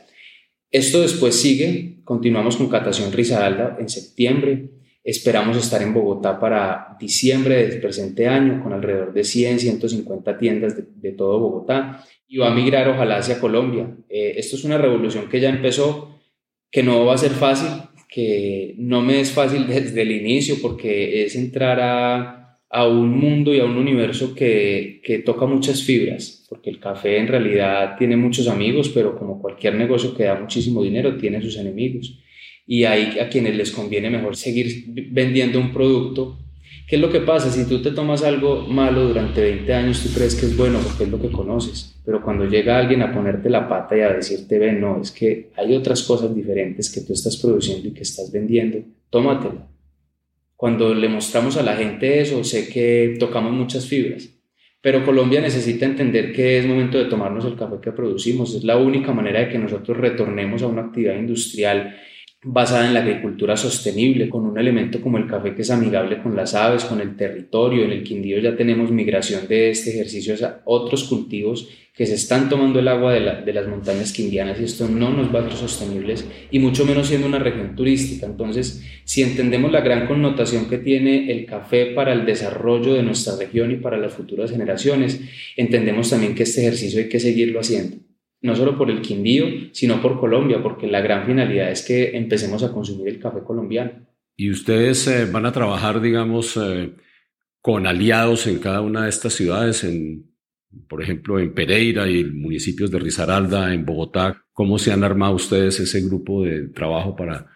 Esto 0.71 1.01
después 1.01 1.35
sigue, 1.35 1.95
continuamos 2.09 2.57
con 2.57 2.69
Catación 2.69 3.11
Risaralda 3.11 3.77
en 3.79 3.87
septiembre, 3.87 4.71
Esperamos 5.03 5.57
estar 5.57 5.81
en 5.81 5.93
Bogotá 5.93 6.39
para 6.39 6.97
diciembre 6.99 7.65
del 7.65 7.79
presente 7.79 8.27
año 8.27 8.61
con 8.61 8.73
alrededor 8.73 9.13
de 9.13 9.23
100, 9.23 9.59
150 9.59 10.37
tiendas 10.37 10.75
de, 10.75 11.11
todo 11.13 11.39
Bogotá 11.39 12.05
y 12.27 12.37
va 12.37 12.51
a 12.51 12.53
migrar 12.53 12.89
ojalá 12.89 13.17
hacia 13.17 13.39
Colombia. 13.39 13.95
Eh, 14.09 14.33
esto 14.37 14.55
es 14.55 14.65
una 14.65 14.77
revolución 14.77 15.29
que 15.29 15.39
ya 15.39 15.49
empezó, 15.49 16.19
que 16.69 16.83
no 16.83 17.05
va 17.05 17.13
a 17.13 17.17
ser 17.17 17.31
fácil, 17.31 17.69
que 18.09 18.75
no 18.77 19.01
me 19.01 19.21
es 19.21 19.31
fácil 19.31 19.67
desde 19.67 20.01
el 20.01 20.11
inicio 20.11 20.57
porque 20.61 21.23
es 21.23 21.35
entrar 21.35 21.79
a, 21.79 22.59
a 22.69 22.87
un 22.87 23.17
mundo 23.17 23.53
y 23.53 23.59
a 23.59 23.65
un 23.65 23.77
universo 23.77 24.35
que, 24.35 25.01
que, 25.03 25.19
toca 25.19 25.45
muchas 25.45 25.81
fibras, 25.83 26.38
porque 26.49 26.71
el 26.71 26.79
café 26.79 27.17
en 27.17 27.27
realidad 27.27 27.95
tiene 27.97 28.17
muchos 28.17 28.47
amigos, 28.47 28.89
pero 28.89 29.17
como 29.17 29.39
cualquier 29.39 29.75
negocio 29.75 30.15
que 30.15 30.23
da 30.23 30.39
muchísimo 30.39 30.81
dinero, 30.81 31.15
tiene 31.15 31.41
sus 31.41 31.57
enemigos 31.57 32.19
y 32.65 32.83
hay 32.83 33.17
a 33.17 33.29
quienes 33.29 33.55
les 33.55 33.71
conviene 33.71 34.11
mejor 34.11 34.35
seguir 34.35 34.85
vendiendo 35.11 35.59
un 35.59 35.73
producto. 35.73 36.37
¿Qué 36.87 36.97
es 36.97 37.01
lo 37.01 37.09
que 37.09 37.19
pasa? 37.19 37.49
Si 37.49 37.67
tú 37.67 37.81
te 37.81 37.89
tomas 37.89 38.23
algo 38.23 38.61
malo 38.67 39.07
durante 39.07 39.41
20 39.41 39.73
años, 39.73 40.03
tú 40.03 40.09
crees 40.13 40.35
que 40.35 40.45
es 40.45 40.55
bueno 40.55 40.79
porque 40.79 41.05
es 41.05 41.09
lo 41.09 41.19
que 41.19 41.31
conoces, 41.31 41.99
pero 42.05 42.21
cuando 42.21 42.45
llega 42.45 42.77
alguien 42.77 43.01
a 43.01 43.11
ponerte 43.11 43.49
la 43.49 43.67
pata 43.67 43.97
y 43.97 44.01
a 44.01 44.13
decirte, 44.13 44.59
ven, 44.59 44.79
no, 44.81 45.01
es 45.01 45.09
que 45.09 45.49
hay 45.55 45.75
otras 45.75 46.03
cosas 46.03 46.35
diferentes 46.35 46.91
que 46.91 47.01
tú 47.01 47.13
estás 47.13 47.37
produciendo 47.37 47.87
y 47.87 47.91
que 47.91 48.03
estás 48.03 48.31
vendiendo, 48.31 48.79
tómatela. 49.09 49.67
Cuando 50.55 50.93
le 50.93 51.09
mostramos 51.09 51.57
a 51.57 51.63
la 51.63 51.75
gente 51.75 52.21
eso, 52.21 52.43
sé 52.43 52.69
que 52.69 53.15
tocamos 53.19 53.51
muchas 53.51 53.87
fibras. 53.87 54.29
Pero 54.81 55.03
Colombia 55.03 55.41
necesita 55.41 55.85
entender 55.85 56.31
que 56.31 56.57
es 56.57 56.65
momento 56.65 56.97
de 56.97 57.05
tomarnos 57.05 57.43
el 57.45 57.55
café 57.55 57.75
que 57.81 57.91
producimos. 57.91 58.55
Es 58.55 58.63
la 58.63 58.77
única 58.77 59.11
manera 59.11 59.41
de 59.41 59.49
que 59.49 59.57
nosotros 59.57 59.97
retornemos 59.97 60.61
a 60.63 60.67
una 60.67 60.83
actividad 60.83 61.15
industrial 61.15 61.97
basada 62.41 62.87
en 62.87 62.93
la 62.93 63.01
agricultura 63.01 63.57
sostenible, 63.57 64.29
con 64.29 64.45
un 64.45 64.57
elemento 64.57 65.01
como 65.01 65.17
el 65.17 65.27
café 65.27 65.53
que 65.53 65.63
es 65.63 65.71
amigable 65.71 66.21
con 66.21 66.35
las 66.35 66.55
aves, 66.55 66.85
con 66.85 67.01
el 67.01 67.17
territorio. 67.17 67.83
En 67.83 67.91
el 67.91 68.03
Quindío 68.03 68.39
ya 68.39 68.55
tenemos 68.55 68.91
migración 68.91 69.47
de 69.49 69.71
este 69.71 69.89
ejercicio 69.89 70.33
a 70.47 70.61
otros 70.63 71.03
cultivos 71.03 71.67
que 71.99 72.05
se 72.05 72.15
están 72.15 72.47
tomando 72.47 72.79
el 72.79 72.87
agua 72.87 73.11
de, 73.11 73.51
las 73.51 73.67
montañas 73.67 74.13
quindianas 74.13 74.57
y 74.61 74.63
esto 74.63 74.87
no 74.87 75.11
nos 75.11 75.35
va 75.35 75.41
a 75.41 75.49
ser 75.49 75.51
sostenibles 75.51 76.25
y 76.49 76.57
mucho 76.59 76.85
menos 76.85 77.07
siendo 77.07 77.27
una 77.27 77.39
región 77.39 77.75
turística. 77.75 78.25
Entonces, 78.25 78.81
si 79.03 79.21
entendemos 79.21 79.69
la 79.69 79.81
gran 79.81 80.07
connotación 80.07 80.69
que 80.69 80.77
tiene 80.77 81.29
el 81.29 81.45
café 81.45 81.87
para 81.87 82.13
el 82.13 82.25
desarrollo 82.25 82.93
de 82.93 83.03
nuestra 83.03 83.35
región 83.35 83.71
y 83.71 83.75
para 83.75 83.97
las 83.97 84.13
futuras 84.13 84.49
generaciones, 84.49 85.19
entendemos 85.57 86.09
también 86.09 86.35
que 86.35 86.43
este 86.43 86.61
ejercicio 86.61 87.01
hay 87.01 87.09
que 87.09 87.19
seguirlo 87.19 87.59
haciendo 87.59 87.97
no 88.41 88.55
solo 88.55 88.77
por 88.77 88.89
el 88.89 89.01
Quindío, 89.01 89.47
sino 89.73 90.01
por 90.01 90.17
Colombia, 90.21 90.63
porque 90.63 90.87
la 90.87 91.01
gran 91.01 91.25
finalidad 91.25 91.69
es 91.69 91.81
que 91.81 92.15
empecemos 92.15 92.63
a 92.63 92.71
consumir 92.71 93.09
el 93.09 93.19
café 93.19 93.39
colombiano. 93.43 93.91
¿Y 94.37 94.49
ustedes 94.49 95.05
eh, 95.07 95.25
van 95.25 95.45
a 95.45 95.51
trabajar, 95.51 95.99
digamos, 95.99 96.55
eh, 96.55 96.91
con 97.59 97.85
aliados 97.85 98.47
en 98.47 98.59
cada 98.59 98.79
una 98.79 99.03
de 99.03 99.09
estas 99.09 99.33
ciudades, 99.33 99.83
en, 99.83 100.28
por 100.87 101.01
ejemplo, 101.01 101.39
en 101.39 101.53
Pereira 101.53 102.09
y 102.09 102.23
municipios 102.23 102.91
de 102.91 102.99
Risaralda, 102.99 103.73
en 103.73 103.85
Bogotá? 103.85 104.43
¿Cómo 104.53 104.77
se 104.77 104.91
han 104.91 105.03
armado 105.03 105.35
ustedes 105.35 105.79
ese 105.79 106.01
grupo 106.01 106.43
de 106.43 106.67
trabajo 106.67 107.15
para 107.15 107.47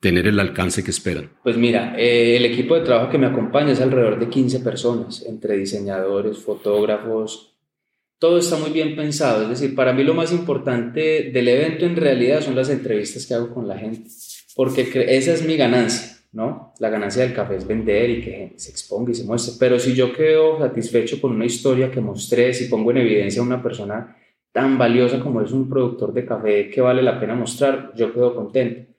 tener 0.00 0.26
el 0.26 0.40
alcance 0.40 0.84
que 0.84 0.90
esperan? 0.90 1.30
Pues 1.42 1.56
mira, 1.56 1.94
eh, 1.98 2.36
el 2.36 2.44
equipo 2.44 2.74
de 2.74 2.84
trabajo 2.84 3.10
que 3.10 3.18
me 3.18 3.26
acompaña 3.26 3.72
es 3.72 3.80
alrededor 3.80 4.18
de 4.18 4.28
15 4.28 4.60
personas, 4.60 5.24
entre 5.26 5.56
diseñadores, 5.56 6.38
fotógrafos, 6.38 7.56
todo 8.18 8.38
está 8.38 8.56
muy 8.56 8.70
bien 8.70 8.96
pensado. 8.96 9.42
Es 9.42 9.48
decir, 9.48 9.74
para 9.74 9.92
mí 9.92 10.02
lo 10.02 10.14
más 10.14 10.32
importante 10.32 11.30
del 11.32 11.48
evento 11.48 11.84
en 11.84 11.96
realidad 11.96 12.40
son 12.40 12.54
las 12.54 12.70
entrevistas 12.70 13.26
que 13.26 13.34
hago 13.34 13.52
con 13.52 13.68
la 13.68 13.78
gente, 13.78 14.08
porque 14.54 14.82
esa 15.08 15.32
es 15.32 15.44
mi 15.44 15.56
ganancia, 15.56 16.15
¿no? 16.36 16.74
La 16.78 16.90
ganancia 16.90 17.22
del 17.22 17.34
café 17.34 17.56
es 17.56 17.66
vender 17.66 18.10
y 18.10 18.20
que 18.20 18.52
se 18.56 18.70
exponga 18.70 19.10
y 19.10 19.14
se 19.14 19.24
muestre. 19.24 19.54
Pero 19.58 19.80
si 19.80 19.94
yo 19.94 20.12
quedo 20.12 20.58
satisfecho 20.58 21.20
con 21.20 21.32
una 21.32 21.46
historia 21.46 21.90
que 21.90 22.00
mostré, 22.00 22.52
si 22.52 22.66
pongo 22.66 22.90
en 22.92 22.98
evidencia 22.98 23.40
a 23.40 23.44
una 23.44 23.62
persona 23.62 24.16
tan 24.52 24.78
valiosa 24.78 25.18
como 25.18 25.40
es 25.40 25.50
un 25.50 25.68
productor 25.68 26.12
de 26.12 26.24
café 26.24 26.70
que 26.70 26.80
vale 26.80 27.02
la 27.02 27.18
pena 27.18 27.34
mostrar, 27.34 27.92
yo 27.96 28.12
quedo 28.12 28.34
contento. 28.34 28.92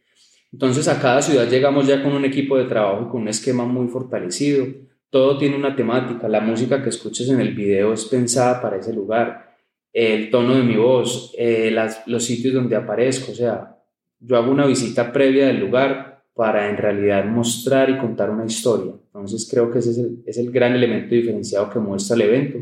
Entonces 0.51 0.87
a 0.87 0.99
cada 0.99 1.21
ciudad 1.21 1.47
llegamos 1.47 1.87
ya 1.87 2.03
con 2.03 2.13
un 2.13 2.25
equipo 2.25 2.57
de 2.57 2.65
trabajo 2.65 3.05
y 3.05 3.11
con 3.11 3.21
un 3.21 3.27
esquema 3.27 3.65
muy 3.65 3.87
fortalecido 3.87 4.65
todo 5.09 5.37
tiene 5.37 5.55
una 5.55 5.75
temática, 5.75 6.27
la 6.27 6.41
música 6.41 6.83
que 6.83 6.89
escuches 6.89 7.29
en 7.29 7.39
el 7.39 7.53
video 7.53 7.93
es 7.93 8.05
pensada 8.05 8.61
para 8.61 8.77
ese 8.77 8.93
lugar, 8.93 9.55
el 9.93 10.29
tono 10.29 10.55
de 10.55 10.63
mi 10.63 10.75
voz, 10.75 11.33
eh, 11.37 11.75
los 12.05 12.23
sitios 12.23 12.53
donde 12.53 12.75
aparezco, 12.75 13.31
o 13.31 13.35
sea, 13.35 13.77
yo 14.19 14.35
hago 14.35 14.51
una 14.51 14.65
visita 14.65 15.11
previa 15.11 15.47
del 15.47 15.59
lugar 15.59 16.16
para 16.37 16.69
en 16.69 16.77
realidad 16.77 17.25
mostrar 17.25 17.89
y 17.89 17.97
contar 17.97 18.29
una 18.29 18.45
historia. 18.45 18.93
Entonces 19.07 19.47
creo 19.51 19.69
que 19.69 19.79
ese 19.79 19.91
es 19.91 19.97
el, 19.97 20.23
es 20.25 20.37
el 20.37 20.51
gran 20.51 20.73
elemento 20.73 21.13
diferenciado 21.13 21.69
que 21.69 21.79
muestra 21.79 22.15
el 22.15 22.21
evento, 22.21 22.59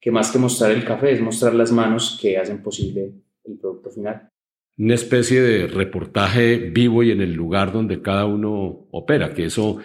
que 0.00 0.10
más 0.10 0.30
que 0.30 0.38
mostrar 0.38 0.70
el 0.70 0.84
café 0.84 1.12
es 1.12 1.20
mostrar 1.20 1.54
las 1.54 1.72
manos 1.72 2.18
que 2.20 2.38
hacen 2.38 2.62
posible 2.62 3.12
el 3.44 3.58
producto 3.58 3.90
final. 3.90 4.28
Una 4.76 4.94
especie 4.94 5.40
de 5.40 5.66
reportaje 5.66 6.56
vivo 6.56 7.02
y 7.02 7.10
en 7.10 7.20
el 7.20 7.32
lugar 7.32 7.72
donde 7.72 8.02
cada 8.02 8.26
uno 8.26 8.86
opera, 8.90 9.32
que 9.32 9.46
eso 9.46 9.78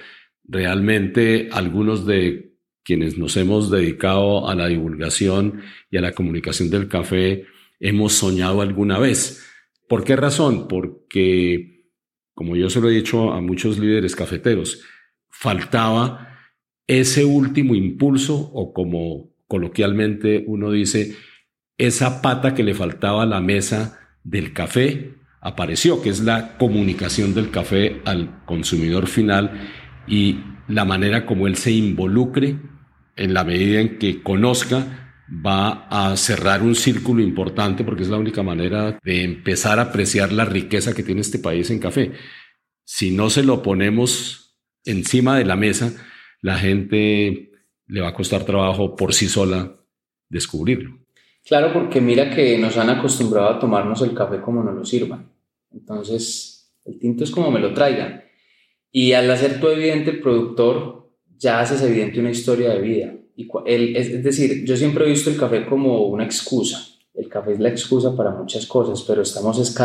realmente 0.44 1.50
algunos 1.52 2.06
de 2.06 2.50
quienes 2.84 3.18
nos 3.18 3.38
hemos 3.38 3.70
dedicado 3.70 4.50
a 4.50 4.56
la 4.56 4.68
divulgación 4.68 5.62
y 5.92 5.98
a 5.98 6.02
la 6.02 6.12
comunicación 6.14 6.70
del 6.70 6.88
café 6.88 7.46
hemos 7.80 8.14
soñado 8.14 8.62
alguna 8.62 8.98
vez. 8.98 9.46
¿Por 9.88 10.04
qué 10.04 10.16
razón? 10.16 10.68
Porque, 10.68 11.79
como 12.40 12.56
yo 12.56 12.70
se 12.70 12.80
lo 12.80 12.90
he 12.90 12.94
dicho 12.94 13.34
a 13.34 13.42
muchos 13.42 13.80
líderes 13.80 14.16
cafeteros, 14.16 14.82
faltaba 15.30 16.38
ese 16.88 17.26
último 17.26 17.76
impulso 17.76 18.50
o 18.54 18.72
como 18.72 19.34
coloquialmente 19.46 20.46
uno 20.48 20.72
dice, 20.72 21.18
esa 21.78 22.22
pata 22.22 22.56
que 22.56 22.64
le 22.64 22.74
faltaba 22.74 23.24
a 23.24 23.26
la 23.26 23.42
mesa 23.42 24.00
del 24.24 24.54
café 24.54 25.16
apareció, 25.42 26.02
que 26.02 26.08
es 26.08 26.22
la 26.22 26.58
comunicación 26.58 27.34
del 27.34 27.52
café 27.52 28.00
al 28.06 28.46
consumidor 28.46 29.08
final 29.08 29.60
y 30.08 30.40
la 30.70 30.86
manera 30.86 31.26
como 31.26 31.46
él 31.46 31.58
se 31.58 31.72
involucre 31.74 32.56
en 33.18 33.34
la 33.34 33.44
medida 33.44 33.82
en 33.82 33.98
que 34.00 34.24
conozca 34.24 35.09
va 35.32 35.88
a 35.90 36.18
cerrar 36.18 36.64
un 36.64 36.76
círculo 36.76 37.22
importante 37.22 37.84
porque 37.84 38.04
es 38.04 38.10
la 38.10 38.18
única 38.18 38.44
manera 38.44 39.00
de 39.04 39.24
empezar 39.24 39.80
a 39.80 39.84
apreciar 39.84 40.32
la 40.32 40.46
riqueza 40.46 40.94
que 40.94 41.04
tiene 41.04 41.22
este 41.22 41.40
país 41.40 41.70
en 41.70 41.80
café. 41.80 42.14
Si 42.84 43.12
no 43.12 43.30
se 43.30 43.44
lo 43.44 43.62
ponemos 43.62 44.58
encima 44.86 45.38
de 45.38 45.46
la 45.46 45.56
mesa, 45.56 45.94
la 46.42 46.58
gente 46.58 47.52
le 47.88 48.02
va 48.02 48.10
a 48.10 48.14
costar 48.14 48.46
trabajo 48.46 48.96
por 48.96 49.14
sí 49.14 49.28
sola 49.28 49.76
descubrirlo. 50.30 50.98
Claro, 51.46 51.74
porque 51.74 52.02
mira 52.02 52.30
que 52.30 52.58
nos 52.58 52.78
han 52.78 52.90
acostumbrado 52.90 53.50
a 53.50 53.60
tomarnos 53.60 54.02
el 54.02 54.14
café 54.14 54.42
como 54.42 54.64
nos 54.64 54.76
lo 54.76 54.86
sirvan. 54.86 55.32
Entonces, 55.72 56.74
el 56.86 57.00
tinto 57.00 57.24
es 57.24 57.32
como 57.32 57.52
me 57.52 57.60
lo 57.60 57.74
traigan. 57.74 58.24
Y 58.92 59.14
al 59.14 59.30
hacer 59.30 59.60
todo 59.60 59.72
evidente 59.72 60.12
el 60.12 60.22
productor, 60.22 61.12
ya 61.38 61.60
haces 61.60 61.82
evidente 61.82 62.20
una 62.20 62.32
historia 62.32 62.70
de 62.70 62.82
vida. 62.82 63.19
Es 63.66 64.24
decir, 64.24 64.66
yo 64.66 64.76
siempre 64.76 65.06
he 65.06 65.10
visto 65.10 65.30
el 65.30 65.38
café 65.38 65.66
como 65.66 66.08
una 66.08 66.26
excusa. 66.26 66.86
El 67.14 67.28
café 67.28 67.54
es 67.54 67.60
la 67.60 67.70
excusa 67.70 68.16
para 68.16 68.32
muchas 68.32 68.66
cosas, 68.66 69.04
pero 69.08 69.22
estamos 69.22 69.60
es 69.60 69.76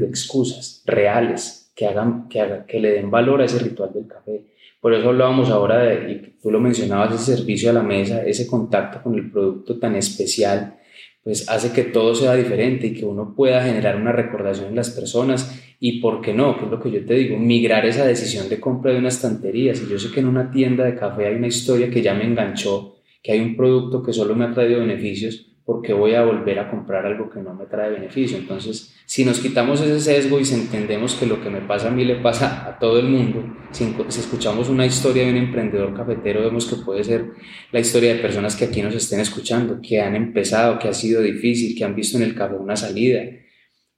de 0.00 0.06
excusas 0.06 0.82
reales 0.86 1.72
que, 1.74 1.86
hagan, 1.86 2.28
que, 2.28 2.40
haga, 2.40 2.66
que 2.66 2.80
le 2.80 2.92
den 2.92 3.10
valor 3.10 3.40
a 3.40 3.44
ese 3.44 3.58
ritual 3.58 3.92
del 3.92 4.06
café. 4.06 4.44
Por 4.80 4.92
eso 4.92 5.08
hablábamos 5.08 5.48
ahora 5.50 5.78
de, 5.78 6.12
y 6.12 6.40
tú 6.42 6.50
lo 6.50 6.60
mencionabas, 6.60 7.14
ese 7.14 7.36
servicio 7.36 7.70
a 7.70 7.72
la 7.72 7.82
mesa, 7.82 8.24
ese 8.24 8.46
contacto 8.46 9.02
con 9.02 9.14
el 9.14 9.30
producto 9.30 9.78
tan 9.78 9.96
especial, 9.96 10.76
pues 11.22 11.48
hace 11.48 11.72
que 11.72 11.84
todo 11.84 12.14
sea 12.14 12.34
diferente 12.34 12.88
y 12.88 12.94
que 12.94 13.06
uno 13.06 13.34
pueda 13.34 13.62
generar 13.62 13.96
una 13.96 14.12
recordación 14.12 14.68
en 14.68 14.76
las 14.76 14.90
personas 14.90 15.58
y 15.80 16.00
por 16.00 16.20
qué 16.20 16.34
no, 16.34 16.58
que 16.58 16.66
es 16.66 16.70
lo 16.70 16.80
que 16.80 16.90
yo 16.90 17.04
te 17.04 17.14
digo, 17.14 17.38
migrar 17.38 17.86
esa 17.86 18.04
decisión 18.04 18.48
de 18.48 18.60
compra 18.60 18.92
de 18.92 18.98
una 18.98 19.08
estantería. 19.08 19.74
Si 19.74 19.88
yo 19.88 19.98
sé 19.98 20.10
que 20.10 20.20
en 20.20 20.28
una 20.28 20.50
tienda 20.50 20.84
de 20.84 20.94
café 20.94 21.26
hay 21.26 21.34
una 21.34 21.46
historia 21.46 21.90
que 21.90 22.02
ya 22.02 22.14
me 22.14 22.24
enganchó, 22.24 22.93
que 23.24 23.32
hay 23.32 23.40
un 23.40 23.56
producto 23.56 24.02
que 24.02 24.12
solo 24.12 24.36
me 24.36 24.44
ha 24.44 24.52
traído 24.52 24.80
beneficios, 24.80 25.46
¿por 25.64 25.80
qué 25.80 25.94
voy 25.94 26.12
a 26.12 26.22
volver 26.22 26.58
a 26.58 26.70
comprar 26.70 27.06
algo 27.06 27.30
que 27.30 27.40
no 27.40 27.54
me 27.54 27.64
trae 27.64 27.90
beneficio? 27.90 28.36
Entonces, 28.36 28.94
si 29.06 29.24
nos 29.24 29.40
quitamos 29.40 29.80
ese 29.80 29.98
sesgo 29.98 30.38
y 30.38 30.44
si 30.44 30.54
entendemos 30.54 31.14
que 31.14 31.24
lo 31.24 31.42
que 31.42 31.48
me 31.48 31.62
pasa 31.62 31.88
a 31.88 31.90
mí 31.90 32.04
le 32.04 32.16
pasa 32.16 32.68
a 32.68 32.78
todo 32.78 32.98
el 33.00 33.08
mundo, 33.08 33.42
si, 33.70 33.94
escuchamos 34.20 34.68
una 34.68 34.84
historia 34.84 35.24
de 35.24 35.30
un 35.30 35.38
emprendedor 35.38 35.94
cafetero, 35.96 36.42
vemos 36.42 36.66
que 36.66 36.76
puede 36.76 37.02
ser 37.02 37.30
la 37.72 37.80
historia 37.80 38.14
de 38.14 38.20
personas 38.20 38.56
que 38.56 38.66
aquí 38.66 38.82
nos 38.82 38.94
estén 38.94 39.20
escuchando, 39.20 39.80
que 39.80 40.02
han 40.02 40.14
empezado, 40.14 40.78
que 40.78 40.88
ha 40.88 40.92
sido 40.92 41.22
difícil, 41.22 41.74
que 41.74 41.84
han 41.84 41.96
visto 41.96 42.18
en 42.18 42.24
el 42.24 42.34
café 42.34 42.56
una 42.56 42.76
salida. 42.76 43.22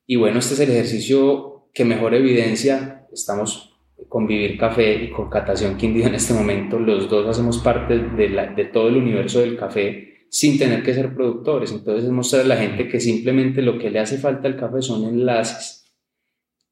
Y 0.06 0.14
bueno, 0.14 0.38
este 0.38 0.54
es 0.54 0.60
el 0.60 0.70
ejercicio 0.70 1.68
que 1.74 1.84
mejor 1.84 2.14
evidencia, 2.14 3.08
estamos 3.12 3.75
con 4.08 4.26
Vivir 4.26 4.58
Café 4.58 5.04
y 5.04 5.10
con 5.10 5.28
Catación 5.28 5.76
Quindío 5.76 6.06
en 6.06 6.14
este 6.14 6.34
momento, 6.34 6.78
los 6.78 7.08
dos 7.08 7.26
hacemos 7.26 7.58
parte 7.58 7.98
de, 7.98 8.64
todo 8.72 8.88
el 8.88 8.96
universo 8.96 9.40
del 9.40 9.56
café 9.56 10.26
sin 10.28 10.58
tener 10.58 10.82
que 10.82 10.94
ser 10.94 11.14
productores. 11.14 11.72
Entonces 11.72 12.04
es 12.04 12.10
mostrar 12.10 12.42
a 12.42 12.48
la 12.48 12.56
gente 12.56 12.88
que 12.88 13.00
simplemente 13.00 13.62
lo 13.62 13.78
que 13.78 13.90
le 13.90 13.98
hace 13.98 14.18
falta 14.18 14.48
al 14.48 14.56
café 14.56 14.82
son 14.82 15.04
enlaces, 15.04 15.94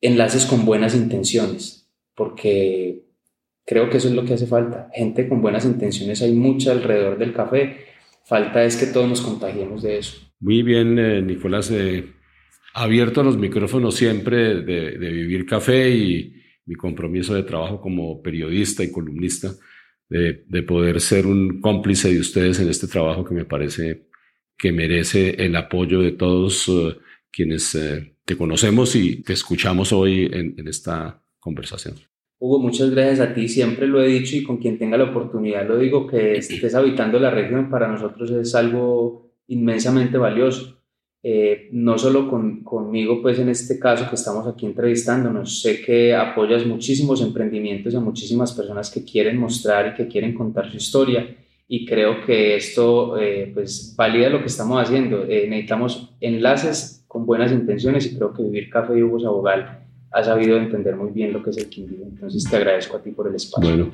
enlaces 0.00 0.44
con 0.44 0.64
buenas 0.64 0.94
intenciones, 0.94 1.90
porque 2.14 3.04
creo 3.64 3.88
que 3.88 3.96
eso 3.96 4.08
es 4.08 4.14
lo 4.14 4.24
que 4.24 4.34
hace 4.34 4.46
falta. 4.46 4.90
Gente 4.92 5.28
con 5.28 5.40
buenas 5.40 5.64
intenciones 5.64 6.20
hay 6.20 6.32
mucha 6.32 6.72
alrededor 6.72 7.18
del 7.18 7.32
café, 7.32 7.86
falta 8.24 8.64
es 8.64 8.76
que 8.76 8.86
todos 8.86 9.08
nos 9.08 9.22
contagiemos 9.22 9.82
de 9.82 9.98
eso. 9.98 10.18
Muy 10.40 10.62
bien, 10.62 10.98
eh, 10.98 11.22
Nicolás, 11.22 11.70
eh, 11.70 12.04
abierto 12.74 13.22
los 13.22 13.38
micrófonos 13.38 13.94
siempre 13.94 14.62
de, 14.62 14.98
de 14.98 15.10
Vivir 15.10 15.46
Café 15.46 15.88
y 15.88 16.43
mi 16.66 16.74
compromiso 16.74 17.34
de 17.34 17.42
trabajo 17.42 17.80
como 17.80 18.22
periodista 18.22 18.82
y 18.82 18.90
columnista 18.90 19.54
de, 20.08 20.62
poder 20.62 21.00
ser 21.00 21.26
un 21.26 21.60
cómplice 21.60 22.12
de 22.12 22.20
ustedes 22.20 22.60
en 22.60 22.68
este 22.68 22.86
trabajo 22.86 23.24
que 23.24 23.34
me 23.34 23.44
parece 23.44 24.06
que 24.56 24.70
merece 24.70 25.30
el 25.44 25.56
apoyo 25.56 26.00
de 26.00 26.12
todos 26.12 26.68
eh, 26.68 26.96
quienes 27.32 27.74
eh, 27.74 28.16
te 28.24 28.36
conocemos 28.36 28.94
y 28.94 29.22
te 29.22 29.32
escuchamos 29.32 29.92
hoy 29.92 30.26
en, 30.26 30.54
en, 30.56 30.68
esta 30.68 31.20
conversación. 31.40 31.96
Hugo, 32.38 32.60
muchas 32.60 32.90
gracias 32.90 33.20
a 33.20 33.34
ti. 33.34 33.48
Siempre 33.48 33.88
lo 33.88 34.02
he 34.02 34.08
dicho 34.08 34.36
y 34.36 34.44
con 34.44 34.58
quien 34.58 34.78
tenga 34.78 34.96
la 34.96 35.04
oportunidad 35.04 35.66
lo 35.66 35.78
digo, 35.78 36.06
que 36.06 36.36
estés 36.36 36.74
habitando 36.74 37.18
la 37.18 37.30
región 37.30 37.68
para 37.68 37.88
nosotros 37.88 38.30
es 38.30 38.54
algo 38.54 39.34
inmensamente 39.48 40.16
valioso. 40.16 40.83
Eh, 41.26 41.70
no 41.72 41.96
solo 41.96 42.28
con, 42.28 42.62
conmigo, 42.62 43.22
pues 43.22 43.38
en 43.38 43.48
este 43.48 43.78
caso 43.78 44.06
que 44.10 44.14
estamos 44.14 44.46
aquí 44.46 44.66
entrevistándonos, 44.66 45.62
sé 45.62 45.80
que 45.80 46.14
apoyas 46.14 46.66
muchísimos 46.66 47.22
emprendimientos 47.22 47.94
a 47.94 48.00
muchísimas 48.00 48.52
personas 48.52 48.90
que 48.90 49.04
quieren 49.04 49.38
mostrar 49.38 49.88
y 49.88 49.94
que 49.94 50.06
quieren 50.06 50.34
contar 50.34 50.70
su 50.70 50.76
historia 50.76 51.26
y 51.66 51.86
creo 51.86 52.20
que 52.26 52.56
esto 52.56 53.18
eh, 53.18 53.50
pues 53.54 53.94
valida 53.96 54.28
lo 54.28 54.40
que 54.40 54.48
estamos 54.48 54.78
haciendo. 54.82 55.24
Eh, 55.24 55.46
necesitamos 55.48 56.14
enlaces 56.20 57.04
con 57.08 57.24
buenas 57.24 57.52
intenciones 57.52 58.04
y 58.04 58.16
creo 58.16 58.34
que 58.34 58.42
Vivir 58.42 58.68
Café 58.68 58.98
y 58.98 59.02
Hugo 59.02 59.18
Sabogal 59.18 59.80
ha 60.10 60.22
sabido 60.22 60.58
entender 60.58 60.94
muy 60.94 61.10
bien 61.10 61.32
lo 61.32 61.42
que 61.42 61.50
es 61.50 61.56
el 61.56 61.70
Quindío. 61.70 62.04
Entonces 62.04 62.44
te 62.44 62.56
agradezco 62.56 62.98
a 62.98 63.02
ti 63.02 63.12
por 63.12 63.28
el 63.28 63.36
espacio. 63.36 63.90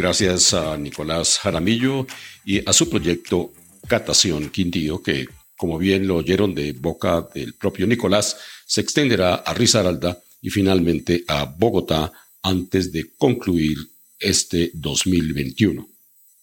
Gracias 0.00 0.54
a 0.54 0.78
Nicolás 0.78 1.38
Jaramillo 1.38 2.06
y 2.44 2.66
a 2.66 2.72
su 2.72 2.88
proyecto 2.88 3.52
Catación 3.86 4.48
Quindío, 4.48 5.02
que, 5.02 5.28
como 5.58 5.76
bien 5.76 6.08
lo 6.08 6.16
oyeron 6.16 6.54
de 6.54 6.72
boca 6.72 7.28
del 7.34 7.52
propio 7.52 7.86
Nicolás, 7.86 8.38
se 8.66 8.80
extenderá 8.80 9.34
a 9.34 9.52
Risaralda 9.52 10.18
y 10.40 10.48
finalmente 10.48 11.22
a 11.28 11.44
Bogotá 11.44 12.12
antes 12.42 12.92
de 12.92 13.10
concluir 13.18 13.76
este 14.18 14.70
2021. 14.72 15.86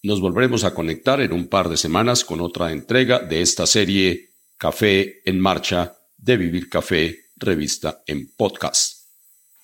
Nos 0.04 0.20
volveremos 0.20 0.62
a 0.62 0.72
conectar 0.72 1.20
en 1.20 1.32
un 1.32 1.48
par 1.48 1.68
de 1.68 1.76
semanas 1.76 2.24
con 2.24 2.40
otra 2.40 2.70
entrega 2.70 3.18
de 3.18 3.42
esta 3.42 3.66
serie 3.66 4.30
Café 4.56 5.20
en 5.24 5.40
Marcha 5.40 5.96
de 6.16 6.36
Vivir 6.36 6.68
Café, 6.68 7.24
revista 7.36 8.02
en 8.06 8.30
podcast. 8.36 9.08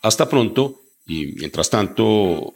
Hasta 0.02 0.28
pronto 0.28 0.82
y 1.06 1.26
mientras 1.26 1.70
tanto 1.70 2.54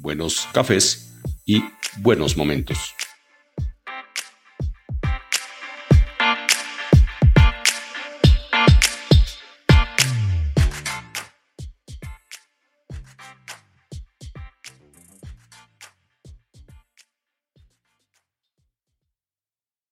buenos 0.00 0.48
cafés 0.52 1.12
y 1.44 1.62
buenos 1.98 2.36
momentos. 2.36 2.94